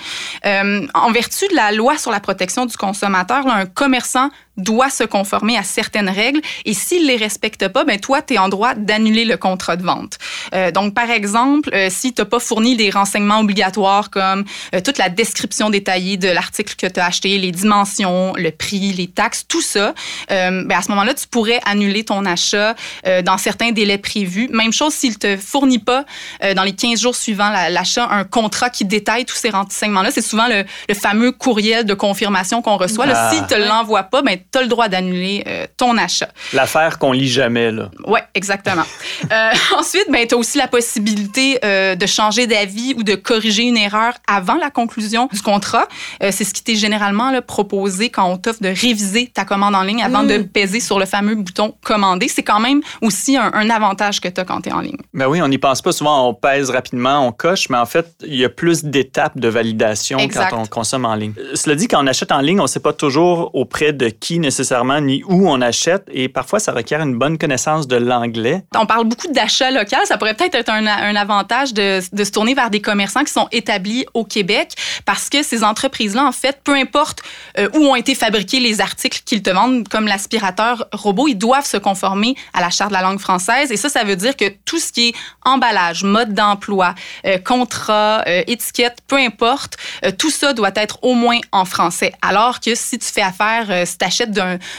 Euh, 0.48 0.88
en 0.96 1.12
vertu 1.12 1.48
de 1.48 1.56
la 1.56 1.72
loi 1.72 1.96
sur 2.00 2.10
la 2.10 2.20
protection 2.20 2.66
du 2.66 2.76
consommateur, 2.76 3.46
un 3.46 3.68
commerçant 3.68 4.32
doit 4.60 4.90
se 4.90 5.04
conformer 5.04 5.58
à 5.58 5.64
certaines 5.64 6.10
règles 6.10 6.42
et 6.66 6.74
s'il 6.74 7.08
les 7.08 7.16
respecte 7.16 7.68
pas, 7.68 7.84
ben 7.84 8.00
toi, 8.00 8.22
tu 8.22 8.36
es 8.36 8.38
en 8.38 8.50
droit 8.50 8.76
d'annuler 8.76 9.26
le 9.26 9.38
contrat 9.38 9.76
de 9.76 9.84
vente. 9.84 10.18
Euh, 10.54 10.72
donc, 10.72 10.94
par 10.94 11.10
exemple, 11.10 11.70
euh, 11.74 11.88
si 11.90 12.14
tu 12.14 12.24
pas 12.26 12.40
fourni 12.40 12.76
des 12.76 12.90
renseignements 12.90 13.40
obligatoires 13.40 14.10
comme 14.10 14.44
euh, 14.76 14.82
toute 14.82 14.98
la 14.98 15.10
description 15.10 15.70
détaillée 15.70 16.18
de 16.18 16.28
l'article 16.28 16.76
que 16.76 16.88
tu 16.88 17.00
as 17.00 17.06
acheté, 17.06 17.38
les 17.38 17.52
dimensions, 17.52 18.34
le 18.36 18.52
prix, 18.52 18.92
les 18.92 19.08
taxes, 19.08 19.46
tout 19.48 19.62
ça, 19.62 19.94
euh, 20.32 20.64
ben 20.66 20.78
à 20.78 20.82
ce 20.82 20.90
moment-là, 20.90 21.14
tu 21.14 21.28
pourrais 21.28 21.62
annuler 21.66 22.04
ton 22.04 22.26
achat 22.26 22.76
euh, 23.08 23.22
dans 23.22 23.38
certains 23.38 23.72
délais 23.72 23.98
prévus. 23.98 24.50
Même 24.52 24.74
chose 24.74 24.94
s'il 24.94 25.18
te 25.18 25.38
fournit 25.38 25.80
pas 25.80 26.06
dans 26.56 26.64
les 26.64 26.74
15 26.74 27.02
jours 27.02 27.16
suivants 27.16 27.52
l'achat 27.70 28.08
un 28.10 28.24
contrat 28.24 28.70
qui 28.70 28.86
détaille 28.86 29.26
tous 29.26 29.36
ces 29.36 29.50
renseignements-là. 29.50 30.12
C'est 30.12 30.22
souvent 30.22 30.48
le, 30.48 30.64
le, 30.88 30.96
fameux 30.96 31.32
courriel 31.32 31.86
de 31.86 31.94
confirmation 31.94 32.62
qu'on 32.62 32.78
reçoit. 32.78 33.06
Ah. 33.10 33.32
S'il 33.32 33.46
te 33.46 33.56
l'envoie 33.56 34.04
pas, 34.04 34.22
ben 34.22 34.38
tu 34.52 34.58
as 34.58 34.62
le 34.62 34.68
droit 34.68 34.88
d'annuler 34.88 35.44
euh, 35.48 35.66
ton 35.78 35.98
achat. 35.98 36.30
L'affaire 36.54 37.00
qu'on 37.00 37.12
lit 37.12 37.30
jamais, 37.30 37.72
là. 37.72 37.90
Oui, 38.06 38.20
exactement. 38.34 38.84
euh, 39.32 39.52
ensuite, 39.78 40.06
ben, 40.10 40.28
tu 40.28 40.36
as 40.36 40.38
aussi 40.38 40.58
la 40.58 40.68
possibilité 40.68 41.60
euh, 41.64 41.96
de 41.96 42.06
changer 42.06 42.48
d'avis 42.48 42.94
ou 42.98 43.04
de 43.04 43.16
corriger 43.16 43.64
une 43.64 43.78
erreur 43.78 44.14
avant 44.28 44.56
la 44.56 44.70
conclusion 44.70 45.30
du 45.32 45.42
contrat. 45.42 45.88
Euh, 46.24 46.32
c'est 46.32 46.44
ce 46.44 46.54
qui 46.54 46.64
t'est 46.64 46.76
généralement 46.76 47.32
là, 47.32 47.42
proposé 47.42 48.10
quand 48.10 48.26
on 48.26 48.38
t'offre 48.38 48.62
de 48.62 48.70
réviser 48.70 49.28
ta 49.28 49.46
commande 49.46 49.76
en 49.76 49.84
ligne 49.84 50.04
avant 50.04 50.24
mm. 50.24 50.28
de 50.28 50.38
peser 50.40 50.80
sur 50.80 51.00
le 51.00 51.06
fameux 51.06 51.36
bouton 51.36 51.76
commander. 51.84 52.28
C'est 52.28 52.44
quand 52.44 52.60
même 52.60 52.82
aussi 53.02 53.38
un, 53.38 53.52
un 53.54 53.70
avantage 53.70 54.22
que 54.22 54.28
tu 54.28 54.40
as 54.42 54.46
quand 54.46 54.62
tu 54.62 54.70
es 54.70 54.74
en 54.74 54.82
ligne. 54.82 54.98
Ben 55.14 55.28
oui, 55.28 55.42
on 55.42 55.48
n'y 55.48 55.58
pense 55.58 55.82
pas. 55.82 55.92
Souvent, 55.92 56.28
on 56.28 56.29
pèse 56.34 56.70
rapidement, 56.70 57.26
on 57.26 57.32
coche, 57.32 57.70
mais 57.70 57.78
en 57.78 57.86
fait, 57.86 58.08
il 58.26 58.36
y 58.36 58.46
a 58.46 58.50
plus 58.50 58.84
d'étapes 58.84 59.38
de 59.38 59.48
validation 59.48 60.18
exact. 60.20 60.50
quand 60.52 60.62
on 60.62 60.66
consomme 60.66 61.06
en 61.06 61.16
ligne. 61.16 61.34
Cela 61.54 61.76
dit, 61.76 61.88
quand 61.88 62.04
on 62.04 62.08
achète 62.08 62.32
en 62.32 62.40
ligne, 62.40 62.60
on 62.60 62.64
ne 62.64 62.68
sait 62.68 62.80
pas 62.80 62.94
toujours 62.94 63.52
auprès 63.54 63.94
de 63.94 64.10
qui 64.10 64.40
nécessairement 64.40 65.02
ni 65.02 65.24
où 65.26 65.50
on 65.50 65.62
achète 65.62 66.04
et 66.12 66.30
parfois 66.30 66.60
ça 66.60 66.72
requiert 66.72 67.02
une 67.02 67.18
bonne 67.18 67.38
connaissance 67.38 67.88
de 67.88 67.96
l'anglais. 67.96 68.64
On 68.76 68.86
parle 68.86 69.06
beaucoup 69.06 69.28
d'achat 69.28 69.72
local, 69.72 70.02
ça 70.06 70.18
pourrait 70.18 70.34
peut-être 70.34 70.56
être 70.56 70.70
un, 70.70 70.86
un 70.86 71.16
avantage 71.16 71.74
de, 71.74 72.00
de, 72.14 72.24
se 72.24 72.32
tourner 72.32 72.54
vers 72.54 72.70
des 72.70 72.82
commerçants 72.82 73.24
qui 73.24 73.34
sont 73.34 73.48
établis 73.52 74.06
au 74.14 74.24
Québec 74.24 74.74
parce 75.06 75.30
que 75.30 75.44
ces 75.44 75.64
entreprises-là, 75.64 76.26
en 76.26 76.32
fait, 76.32 76.60
peu 76.64 76.74
importe 76.74 77.22
euh, 77.58 77.70
où 77.74 77.80
ont 77.80 77.96
été 77.96 78.16
fabriqués 78.16 78.60
les 78.60 78.82
articles 78.82 79.22
qu'ils 79.26 79.42
te 79.42 79.50
vendent, 79.50 79.88
comme 79.88 80.08
l'aspirateur 80.08 80.88
robot, 80.92 81.28
ils 81.28 81.38
doivent 81.38 81.66
se 81.66 81.78
conformer 81.78 82.36
à 82.54 82.62
la 82.62 82.70
charte 82.70 82.90
de 82.90 82.96
la 82.96 83.02
langue 83.02 83.20
française 83.20 83.72
et 83.72 83.78
ça, 83.78 83.90
ça 83.90 84.04
veut 84.04 84.16
dire 84.16 84.36
que 84.36 84.46
tout 84.66 84.80
ce 84.80 84.92
qui 84.92 85.10
est 85.10 85.14
emballage, 85.46 86.04
mode 86.04 86.19
d'emploi, 86.26 86.96
euh, 87.26 87.38
contrat, 87.38 88.24
euh, 88.28 88.44
étiquette, 88.48 88.98
peu 89.08 89.18
importe, 89.18 89.78
euh, 90.06 90.12
tout 90.12 90.30
ça 90.30 90.54
doit 90.54 90.72
être 90.76 91.00
au 91.04 91.14
moins 91.14 91.40
en 91.52 91.66
français. 91.66 92.14
Alors 92.22 92.60
que 92.60 92.76
si 92.76 92.98
tu 93.00 93.08
fais 93.08 93.22
affaire, 93.22 93.68
euh, 93.70 93.86
si 93.86 93.98
tu 93.98 94.06
achètes 94.06 94.32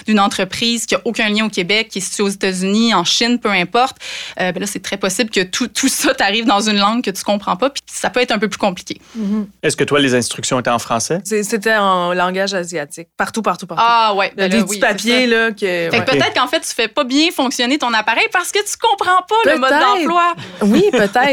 d'une 0.07 0.21
entreprise 0.21 0.87
qui 0.87 0.95
n'a 0.95 1.01
aucun 1.05 1.29
lien 1.29 1.47
au 1.47 1.51
Québec, 1.51 1.89
qui 1.91 1.99
est 1.99 2.03
située 2.03 2.23
aux 2.23 2.29
États-Unis, 2.29 2.95
en 2.95 3.05
Chine, 3.05 3.39
peu 3.39 3.51
importe, 3.51 3.97
euh, 4.41 4.53
ben 4.53 4.61
là, 4.61 4.67
c'est 4.67 4.83
très 4.83 4.97
possible 4.97 5.31
que 5.31 5.43
tout, 5.43 5.69
tout 5.69 5.89
ça 5.89 6.15
t'arrive 6.15 6.47
dans 6.47 6.61
une 6.61 6.79
langue 6.79 7.03
que 7.03 7.11
tu 7.11 7.23
comprends 7.23 7.57
pas, 7.57 7.71
puis 7.71 7.83
ça 7.87 8.11
peut 8.11 8.21
être 8.21 8.33
un 8.33 8.39
peu 8.39 8.49
plus 8.49 8.59
compliqué. 8.59 9.01
Mm 9.15 9.23
-hmm. 9.25 9.47
Est-ce 9.63 9.77
que 9.77 9.85
toi, 9.85 9.99
les 10.01 10.15
instructions 10.15 10.59
étaient 10.61 10.71
en 10.71 10.79
français? 10.79 11.19
C'était 11.25 11.77
en 11.77 12.15
langage 12.15 12.55
asiatique. 12.55 13.09
Partout, 13.17 13.43
partout, 13.43 13.67
partout. 13.67 13.85
Ah, 13.87 14.15
ouais. 14.15 14.33
Ben, 14.37 14.51
des 14.51 14.59
petits 14.63 14.71
oui, 14.71 14.79
papiers, 14.79 15.27
là. 15.27 15.51
Que, 15.53 15.67
fait 15.67 15.91
ouais. 15.91 16.05
peut-être 16.05 16.35
qu'en 16.35 16.49
fait, 16.53 16.61
tu 16.69 16.75
fais 16.81 16.89
pas 16.89 17.05
bien 17.05 17.27
fonctionner 17.41 17.77
ton 17.79 17.93
appareil 18.01 18.29
parce 18.33 18.51
que 18.55 18.61
tu 18.71 18.75
comprends 18.87 19.23
pas 19.33 19.41
le 19.51 19.59
mode 19.59 19.77
d'emploi. 19.85 20.27
Oui, 20.73 20.85
peut-être. 20.93 21.30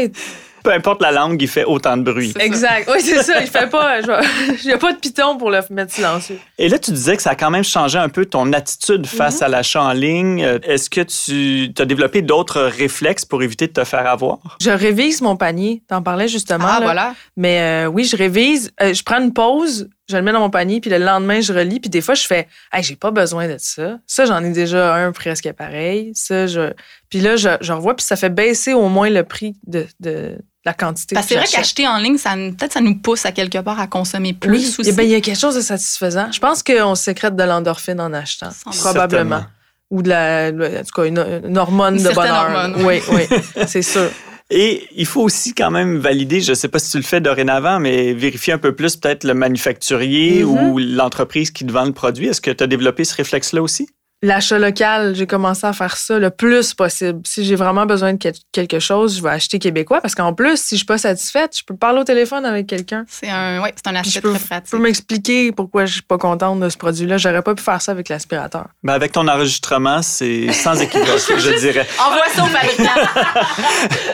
Peu 0.62 0.72
importe 0.72 1.00
la 1.02 1.12
langue, 1.12 1.40
il 1.40 1.48
fait 1.48 1.64
autant 1.64 1.96
de 1.96 2.02
bruit. 2.02 2.34
Exact. 2.38 2.90
Oui, 2.92 3.00
c'est 3.00 3.22
ça. 3.22 3.40
Il 3.40 3.46
fait 3.46 3.70
pas. 3.70 4.00
Il 4.62 4.66
n'y 4.66 4.72
a 4.72 4.78
pas 4.78 4.92
de 4.92 4.98
piton 4.98 5.38
pour 5.38 5.50
le 5.50 5.60
mettre 5.70 5.92
silencieux. 5.92 6.38
Et 6.58 6.68
là, 6.68 6.78
tu 6.78 6.90
disais 6.90 7.16
que 7.16 7.22
ça 7.22 7.30
a 7.30 7.34
quand 7.34 7.50
même 7.50 7.64
changé 7.64 7.98
un 7.98 8.08
peu 8.08 8.26
ton 8.26 8.52
attitude 8.52 9.06
face 9.06 9.36
mm 9.36 9.38
-hmm. 9.38 9.44
à 9.44 9.48
l'achat 9.48 9.82
en 9.82 9.92
ligne. 9.92 10.40
Est-ce 10.62 10.90
que 10.90 11.00
tu 11.00 11.72
as 11.82 11.84
développé 11.84 12.22
d'autres 12.22 12.60
réflexes 12.62 13.24
pour 13.24 13.42
éviter 13.42 13.66
de 13.66 13.72
te 13.72 13.84
faire 13.84 14.06
avoir? 14.06 14.38
Je 14.60 14.70
révise 14.70 15.22
mon 15.22 15.36
panier. 15.36 15.82
T'en 15.88 16.02
parlais 16.02 16.28
justement. 16.28 16.68
Ah, 16.68 16.80
là. 16.80 16.84
voilà. 16.84 17.14
Mais 17.36 17.56
euh, 17.60 17.94
oui, 17.94 18.04
je 18.04 18.16
révise. 18.16 18.70
Euh, 18.82 18.92
je 18.92 19.02
prends 19.02 19.22
une 19.26 19.32
pause. 19.32 19.88
Je 20.10 20.16
le 20.16 20.22
mets 20.22 20.32
dans 20.32 20.40
mon 20.40 20.50
panier, 20.50 20.80
puis 20.80 20.90
le 20.90 20.98
lendemain, 20.98 21.40
je 21.40 21.52
relis. 21.52 21.80
Puis 21.80 21.90
des 21.90 22.00
fois, 22.00 22.14
je 22.14 22.26
fais 22.26 22.48
hey, 22.72 22.82
j'ai 22.82 22.96
pas 22.96 23.10
besoin 23.10 23.46
de 23.46 23.56
ça. 23.58 23.98
Ça, 24.06 24.24
j'en 24.24 24.42
ai 24.42 24.50
déjà 24.50 24.94
un 24.94 25.12
presque 25.12 25.52
pareil. 25.52 26.12
Ça, 26.14 26.46
je. 26.46 26.72
Puis 27.10 27.20
là, 27.20 27.36
je, 27.36 27.50
je 27.60 27.72
revois, 27.72 27.94
puis 27.94 28.04
ça 28.06 28.16
fait 28.16 28.30
baisser 28.30 28.72
au 28.72 28.88
moins 28.88 29.10
le 29.10 29.22
prix 29.22 29.56
de, 29.66 29.86
de 30.00 30.38
la 30.64 30.74
quantité. 30.74 31.14
Parce 31.14 31.26
que 31.26 31.34
c'est 31.34 31.40
vrai 31.40 31.46
qu'acheter 31.46 31.86
en 31.86 31.98
ligne, 31.98 32.18
ça, 32.18 32.34
peut-être 32.34 32.72
ça 32.72 32.80
nous 32.80 32.96
pousse 32.96 33.26
à 33.26 33.32
quelque 33.32 33.58
part 33.58 33.80
à 33.80 33.86
consommer 33.86 34.32
plus 34.32 34.50
oui, 34.50 34.74
aussi. 34.78 34.92
Ben, 34.92 35.02
il 35.02 35.10
y 35.10 35.14
a 35.14 35.20
quelque 35.20 35.38
chose 35.38 35.56
de 35.56 35.60
satisfaisant. 35.60 36.32
Je 36.32 36.40
pense 36.40 36.62
qu'on 36.62 36.94
sécrète 36.94 37.36
de 37.36 37.44
l'endorphine 37.44 38.00
en 38.00 38.12
achetant, 38.12 38.50
probablement. 38.82 39.44
Ou 39.90 40.02
de 40.02 40.10
la, 40.10 40.50
en 40.50 40.84
tout 40.84 40.92
cas, 40.94 41.04
une, 41.04 41.42
une 41.44 41.56
hormone 41.56 41.96
une 41.96 42.02
de 42.02 42.10
bonheur. 42.10 42.50
Hormone, 42.50 42.84
oui, 42.84 43.00
oui, 43.10 43.38
c'est 43.66 43.80
sûr. 43.80 44.10
Et 44.50 44.88
il 44.96 45.04
faut 45.04 45.20
aussi 45.20 45.52
quand 45.52 45.70
même 45.70 45.98
valider, 45.98 46.40
je 46.40 46.50
ne 46.50 46.54
sais 46.54 46.68
pas 46.68 46.78
si 46.78 46.90
tu 46.90 46.96
le 46.96 47.02
fais 47.02 47.20
dorénavant, 47.20 47.80
mais 47.80 48.14
vérifier 48.14 48.54
un 48.54 48.58
peu 48.58 48.74
plus 48.74 48.96
peut-être 48.96 49.24
le 49.24 49.34
manufacturier 49.34 50.42
mm 50.42 50.48
-hmm. 50.48 50.70
ou 50.70 50.78
l'entreprise 50.78 51.50
qui 51.50 51.66
te 51.66 51.72
vend 51.72 51.84
le 51.84 51.92
produit. 51.92 52.28
Est-ce 52.28 52.40
que 52.40 52.50
tu 52.50 52.64
as 52.64 52.66
développé 52.66 53.04
ce 53.04 53.14
réflexe-là 53.14 53.60
aussi? 53.62 53.88
L'achat 54.20 54.58
local, 54.58 55.14
j'ai 55.14 55.28
commencé 55.28 55.64
à 55.64 55.72
faire 55.72 55.96
ça 55.96 56.18
le 56.18 56.30
plus 56.30 56.74
possible. 56.74 57.20
Si 57.24 57.44
j'ai 57.44 57.54
vraiment 57.54 57.86
besoin 57.86 58.14
de 58.14 58.32
quelque 58.50 58.80
chose, 58.80 59.16
je 59.16 59.22
vais 59.22 59.28
acheter 59.28 59.60
québécois 59.60 60.00
parce 60.00 60.16
qu'en 60.16 60.34
plus, 60.34 60.60
si 60.60 60.74
je 60.74 60.78
suis 60.78 60.86
pas 60.86 60.98
satisfaite, 60.98 61.56
je 61.56 61.62
peux 61.64 61.76
parler 61.76 62.00
au 62.00 62.04
téléphone 62.04 62.44
avec 62.44 62.66
quelqu'un. 62.66 63.04
C'est 63.08 63.28
un, 63.28 63.62
ouais, 63.62 63.72
c'est 63.76 63.88
un 63.88 63.94
aspect 63.94 64.20
peux, 64.20 64.30
très 64.30 64.40
pratique. 64.40 64.72
Je 64.72 64.76
peux 64.76 64.82
m'expliquer 64.82 65.52
pourquoi 65.52 65.86
je 65.86 65.92
suis 65.92 66.02
pas 66.02 66.18
contente 66.18 66.58
de 66.58 66.68
ce 66.68 66.76
produit-là. 66.76 67.16
J'aurais 67.16 67.42
pas 67.42 67.54
pu 67.54 67.62
faire 67.62 67.80
ça 67.80 67.92
avec 67.92 68.08
l'aspirateur. 68.08 68.66
Ben 68.82 68.92
avec 68.94 69.12
ton 69.12 69.28
enregistrement, 69.28 70.02
c'est 70.02 70.52
sans 70.52 70.80
équivoque, 70.80 71.06
je 71.38 71.60
dirais. 71.60 71.86
Envoie 72.04 72.28
ça 72.34 72.42
au 72.42 72.46
fabricant. 72.46 73.00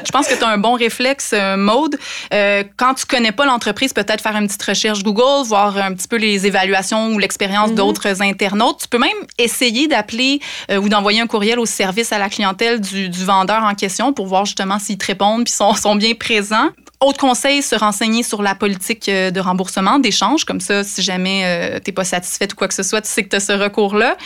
je 0.04 0.10
pense 0.10 0.28
que 0.28 0.34
tu 0.34 0.44
as 0.44 0.48
un 0.48 0.58
bon 0.58 0.74
réflexe, 0.74 1.30
euh, 1.32 1.56
Maude. 1.56 1.96
Euh, 2.34 2.62
quand 2.76 2.92
tu 2.92 3.06
connais 3.06 3.32
pas 3.32 3.46
l'entreprise, 3.46 3.94
peut-être 3.94 4.20
faire 4.20 4.36
une 4.36 4.48
petite 4.48 4.62
recherche 4.64 5.02
Google, 5.02 5.46
voir 5.46 5.78
un 5.78 5.94
petit 5.94 6.08
peu 6.08 6.16
les 6.16 6.46
évaluations 6.46 7.14
ou 7.14 7.18
l'expérience 7.18 7.70
mm 7.70 7.72
-hmm. 7.72 7.76
d'autres 7.76 8.22
internautes. 8.22 8.80
Tu 8.82 8.88
peux 8.88 8.98
même 8.98 9.10
essayer 9.38 9.88
d'appeler 9.94 10.40
euh, 10.70 10.78
ou 10.78 10.88
d'envoyer 10.88 11.20
un 11.20 11.26
courriel 11.26 11.58
au 11.58 11.66
service 11.66 12.12
à 12.12 12.18
la 12.18 12.28
clientèle 12.28 12.80
du, 12.80 13.24
vendeur 13.24 13.62
en 13.62 13.74
question 13.74 14.12
pour 14.12 14.26
voir 14.26 14.44
justement 14.44 14.78
s'ils 14.78 14.98
te 14.98 15.06
répondent 15.06 15.44
puis 15.44 15.54
sont 15.54 15.96
bien 15.96 16.14
présents 16.14 16.70
autre 17.04 17.18
conseil, 17.18 17.62
se 17.62 17.74
renseigner 17.76 18.22
sur 18.22 18.42
la 18.42 18.54
politique 18.54 19.08
euh, 19.08 19.30
de 19.30 19.40
remboursement, 19.40 19.98
d'échange. 19.98 20.44
Comme 20.44 20.60
ça, 20.60 20.82
si 20.84 21.02
jamais 21.02 21.42
euh, 21.44 21.78
tu 21.82 21.90
n'es 21.90 21.94
pas 21.94 22.04
satisfaite 22.04 22.52
ou 22.52 22.56
quoi 22.56 22.68
que 22.68 22.74
ce 22.74 22.82
soit, 22.82 23.00
tu 23.02 23.08
sais 23.08 23.22
que 23.22 23.28
tu 23.28 23.36
as 23.36 23.40
ce 23.40 23.52
recours-là. 23.52 24.16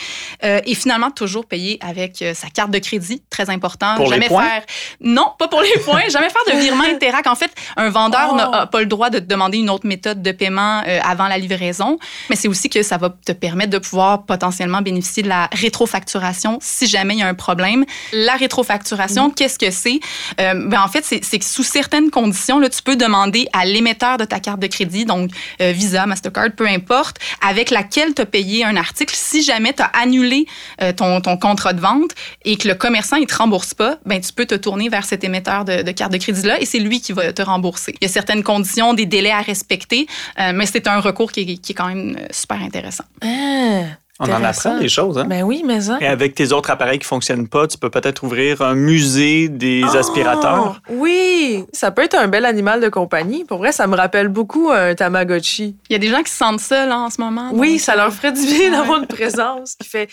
Euh, 0.45 0.61
et 0.65 0.75
finalement, 0.75 1.11
toujours 1.11 1.47
payer 1.47 1.79
avec 1.81 2.23
euh, 2.23 2.35
sa 2.35 2.49
carte 2.49 2.71
de 2.71 2.79
crédit, 2.79 3.23
très 3.31 3.51
important. 3.51 3.95
Pour 3.97 4.07
les 4.07 4.11
jamais 4.13 4.29
points? 4.29 4.45
faire. 4.49 4.63
Non, 5.01 5.33
pas 5.39 5.49
pour 5.49 5.61
les 5.63 5.79
points. 5.85 6.03
jamais 6.09 6.29
faire 6.31 6.55
de 6.55 6.61
virement 6.61 6.85
Interac. 6.89 7.27
En 7.27 7.35
fait, 7.35 7.51
un 7.77 7.91
vendeur 7.91 8.29
Oh. 8.33 8.37
n'a 8.37 8.67
pas 8.67 8.81
le 8.81 8.87
droit 8.87 9.11
de 9.11 9.19
te 9.19 9.25
demander 9.25 9.59
une 9.59 9.71
autre 9.71 9.87
méthode 9.87 10.23
de 10.23 10.33
paiement 10.33 10.83
euh, 10.87 10.99
avant 11.03 11.29
la 11.29 11.39
livraison. 11.39 11.99
Mais 12.31 12.37
c'est 12.37 12.49
aussi 12.49 12.69
que 12.69 12.83
ça 12.83 12.97
va 12.97 13.11
te 13.11 13.33
permettre 13.33 13.71
de 13.71 13.79
pouvoir 13.79 14.25
potentiellement 14.25 14.83
bénéficier 14.83 15.23
de 15.23 15.29
la 15.29 15.49
rétrofacturation 15.53 16.59
si 16.61 16.87
jamais 16.87 17.15
il 17.15 17.21
y 17.21 17.23
a 17.23 17.29
un 17.29 17.35
problème. 17.35 17.85
La 18.13 18.35
rétrofacturation, 18.35 19.31
qu'est-ce 19.31 19.59
que 19.59 19.71
c'est? 19.71 20.01
Euh, 20.41 20.55
ben, 20.69 20.81
en 20.83 20.89
fait, 20.89 21.05
c'est 21.05 21.25
c'est 21.25 21.39
que 21.39 21.45
sous 21.45 21.63
certaines 21.63 22.11
conditions, 22.11 22.59
là, 22.59 22.68
tu 22.69 22.83
peux 22.83 22.97
demander 22.97 23.49
à 23.53 23.65
l'émetteur 23.65 24.17
de 24.19 24.25
ta 24.25 24.41
carte 24.41 24.61
de 24.61 24.67
crédit, 24.67 25.05
donc 25.05 25.31
euh, 25.61 25.73
Visa, 25.73 26.07
Mastercard, 26.07 26.53
peu 26.57 26.67
importe, 26.67 27.19
avec 27.47 27.71
laquelle 27.71 28.15
tu 28.15 28.23
as 28.23 28.27
payé 28.27 28.65
un 28.65 28.77
article, 28.77 29.15
si 29.17 29.43
jamais 29.43 29.73
tu 29.73 29.83
as 29.83 29.87
annulé 29.87 30.47
euh, 30.83 30.93
ton, 30.93 31.21
contrat 31.39 31.73
de 31.73 31.81
vente 31.81 32.11
et 32.45 32.57
que 32.57 32.69
le 32.69 32.75
commerçant 32.75 33.19
ne 33.19 33.25
te 33.25 33.35
rembourse 33.35 33.75
pas, 33.75 33.99
ben, 34.07 34.21
tu 34.21 34.33
peux 34.33 34.47
te 34.47 34.55
tourner 34.55 34.89
vers 34.89 35.05
cet 35.05 35.25
émetteur 35.25 35.65
de, 35.65 35.91
carte 35.93 36.13
de 36.13 36.19
crédit-là 36.19 36.61
et 36.61 36.65
c'est 36.65 36.79
lui 36.79 37.01
qui 37.01 37.13
va 37.13 37.33
te 37.33 37.43
rembourser. 37.43 37.95
Il 38.01 38.05
y 38.07 38.11
a 38.11 38.13
certaines 38.13 38.43
conditions, 38.43 38.95
des 38.95 39.07
délais 39.07 39.31
à 39.31 39.41
respecter, 39.41 40.07
euh, 40.39 40.53
mais 40.55 40.67
c'est 40.67 40.87
un 40.87 41.01
recours 41.01 41.33
qui 41.33 41.41
est, 41.41 41.75
quand 41.75 41.89
même 41.89 42.17
super 42.31 42.61
intéressant. 42.63 43.05
Ah, 43.23 43.85
On 44.21 44.25
en 44.33 44.43
apprend 44.43 44.79
des 44.79 44.89
choses, 44.89 45.17
hein? 45.17 45.27
Ben 45.29 45.45
oui, 45.45 45.63
mais 45.65 45.81
ça. 45.83 45.99
Et 46.01 46.07
avec 46.07 46.35
tes 46.35 46.53
autres 46.53 46.71
appareils 46.71 46.99
qui 46.99 47.07
fonctionnent 47.07 47.47
pas, 47.47 47.69
tu 47.69 47.79
peux 47.79 47.91
peut-être 47.91 48.25
ouvrir 48.25 48.63
un 48.63 48.75
musée 48.75 49.49
des 49.49 49.85
aspirateurs. 49.85 50.81
Oh, 50.89 50.95
oui, 50.95 51.65
ça 51.73 51.93
peut 51.93 52.03
être 52.03 52.17
un 52.17 52.27
bel 52.27 52.45
animal 52.45 52.81
de 52.81 52.89
compagnie. 52.89 53.45
Pour 53.45 53.59
vrai, 53.59 53.71
ça 53.71 53.87
me 53.87 53.97
rappelle 53.97 54.27
beaucoup 54.29 54.71
un 54.71 54.95
Tamagotchi. 54.95 55.77
Il 55.89 55.93
y 55.93 55.97
a 55.97 55.99
des 55.99 56.09
gens 56.09 56.23
qui 56.23 56.33
se 56.33 56.39
sentent 56.39 56.61
seuls 56.61 56.91
hein, 56.91 57.05
en 57.05 57.11
ce 57.11 57.21
moment. 57.21 57.51
Oui, 57.53 57.79
ça 57.79 57.95
leur 57.95 58.13
ferait 58.13 58.33
du 58.33 58.45
bien 58.45 58.73
d'avoir 58.73 58.99
une 58.99 59.07
présence 59.07 59.77
qui 59.77 59.89
fait 59.89 60.09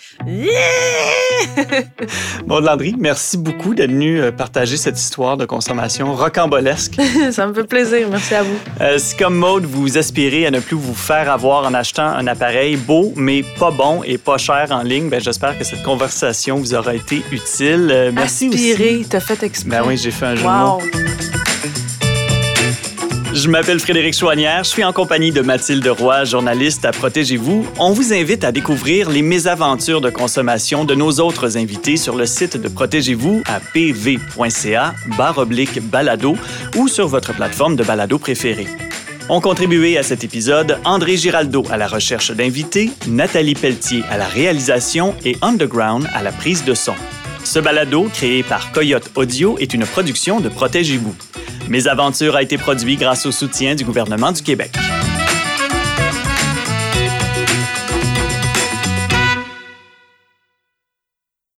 Maud 2.46 2.64
Landry, 2.64 2.94
merci 2.98 3.36
beaucoup 3.36 3.74
d'être 3.74 3.90
venu 3.90 4.20
euh, 4.20 4.32
partager 4.32 4.76
cette 4.76 4.98
histoire 4.98 5.36
de 5.36 5.44
consommation 5.44 6.14
rocambolesque. 6.14 6.96
Ça 7.30 7.46
me 7.46 7.54
fait 7.54 7.64
plaisir. 7.64 8.08
Merci 8.10 8.34
à 8.34 8.42
vous. 8.42 8.56
Euh, 8.80 8.98
si 8.98 9.16
comme 9.16 9.36
Maud, 9.36 9.64
vous 9.64 9.98
aspirez 9.98 10.46
à 10.46 10.50
ne 10.50 10.60
plus 10.60 10.76
vous 10.76 10.94
faire 10.94 11.30
avoir 11.30 11.64
en 11.64 11.74
achetant 11.74 12.06
un 12.06 12.26
appareil 12.26 12.76
beau 12.76 13.12
mais 13.16 13.42
pas 13.58 13.70
bon 13.70 14.02
et 14.04 14.18
pas 14.18 14.38
cher 14.38 14.68
en 14.70 14.82
ligne, 14.82 15.08
ben, 15.08 15.20
j'espère 15.20 15.58
que 15.58 15.64
cette 15.64 15.82
conversation 15.82 16.56
vous 16.56 16.74
aura 16.74 16.94
été 16.94 17.22
utile. 17.32 17.90
Euh, 17.92 18.10
merci 18.14 18.48
Aspirer, 18.48 19.04
t'as 19.08 19.20
fait 19.20 19.42
exprès. 19.42 19.70
Ben 19.70 19.82
oui, 19.86 19.96
j'ai 19.96 20.10
fait 20.10 20.26
un 20.26 20.36
jeu 20.36 20.42
de 20.42 20.48
mots. 20.48 21.35
Je 23.36 23.50
m'appelle 23.50 23.78
Frédéric 23.78 24.14
Chouanière, 24.14 24.64
je 24.64 24.70
suis 24.70 24.82
en 24.82 24.94
compagnie 24.94 25.30
de 25.30 25.42
Mathilde 25.42 25.86
Roy, 25.86 26.24
journaliste 26.24 26.86
à 26.86 26.90
Protégez-vous. 26.90 27.66
On 27.78 27.92
vous 27.92 28.14
invite 28.14 28.44
à 28.44 28.50
découvrir 28.50 29.10
les 29.10 29.20
mésaventures 29.20 30.00
de 30.00 30.08
consommation 30.08 30.86
de 30.86 30.94
nos 30.94 31.20
autres 31.20 31.58
invités 31.58 31.98
sur 31.98 32.16
le 32.16 32.24
site 32.24 32.56
de 32.56 32.66
Protégez-vous 32.66 33.42
à 33.44 33.60
pv.ca 33.60 34.94
barre 35.18 35.36
oblique 35.36 35.82
balado 35.82 36.34
ou 36.76 36.88
sur 36.88 37.08
votre 37.08 37.34
plateforme 37.34 37.76
de 37.76 37.84
balado 37.84 38.18
préférée. 38.18 38.68
Ont 39.28 39.42
contribué 39.42 39.98
à 39.98 40.02
cet 40.02 40.24
épisode 40.24 40.78
André 40.86 41.18
Giraldo 41.18 41.62
à 41.70 41.76
la 41.76 41.88
recherche 41.88 42.30
d'invités, 42.30 42.90
Nathalie 43.06 43.54
Pelletier 43.54 44.02
à 44.08 44.16
la 44.16 44.28
réalisation 44.28 45.14
et 45.26 45.36
Underground 45.42 46.08
à 46.14 46.22
la 46.22 46.32
prise 46.32 46.64
de 46.64 46.72
son. 46.72 46.94
Ce 47.46 47.60
balado, 47.60 48.08
créé 48.12 48.42
par 48.42 48.72
Coyote 48.72 49.12
Audio, 49.14 49.56
est 49.58 49.72
une 49.72 49.86
production 49.86 50.40
de 50.40 50.48
Protégez-vous. 50.48 51.14
Mes 51.68 51.86
aventures 51.86 52.34
a 52.34 52.42
été 52.42 52.58
produit 52.58 52.96
grâce 52.96 53.24
au 53.24 53.30
soutien 53.30 53.76
du 53.76 53.84
gouvernement 53.84 54.32
du 54.32 54.42
Québec. 54.42 54.72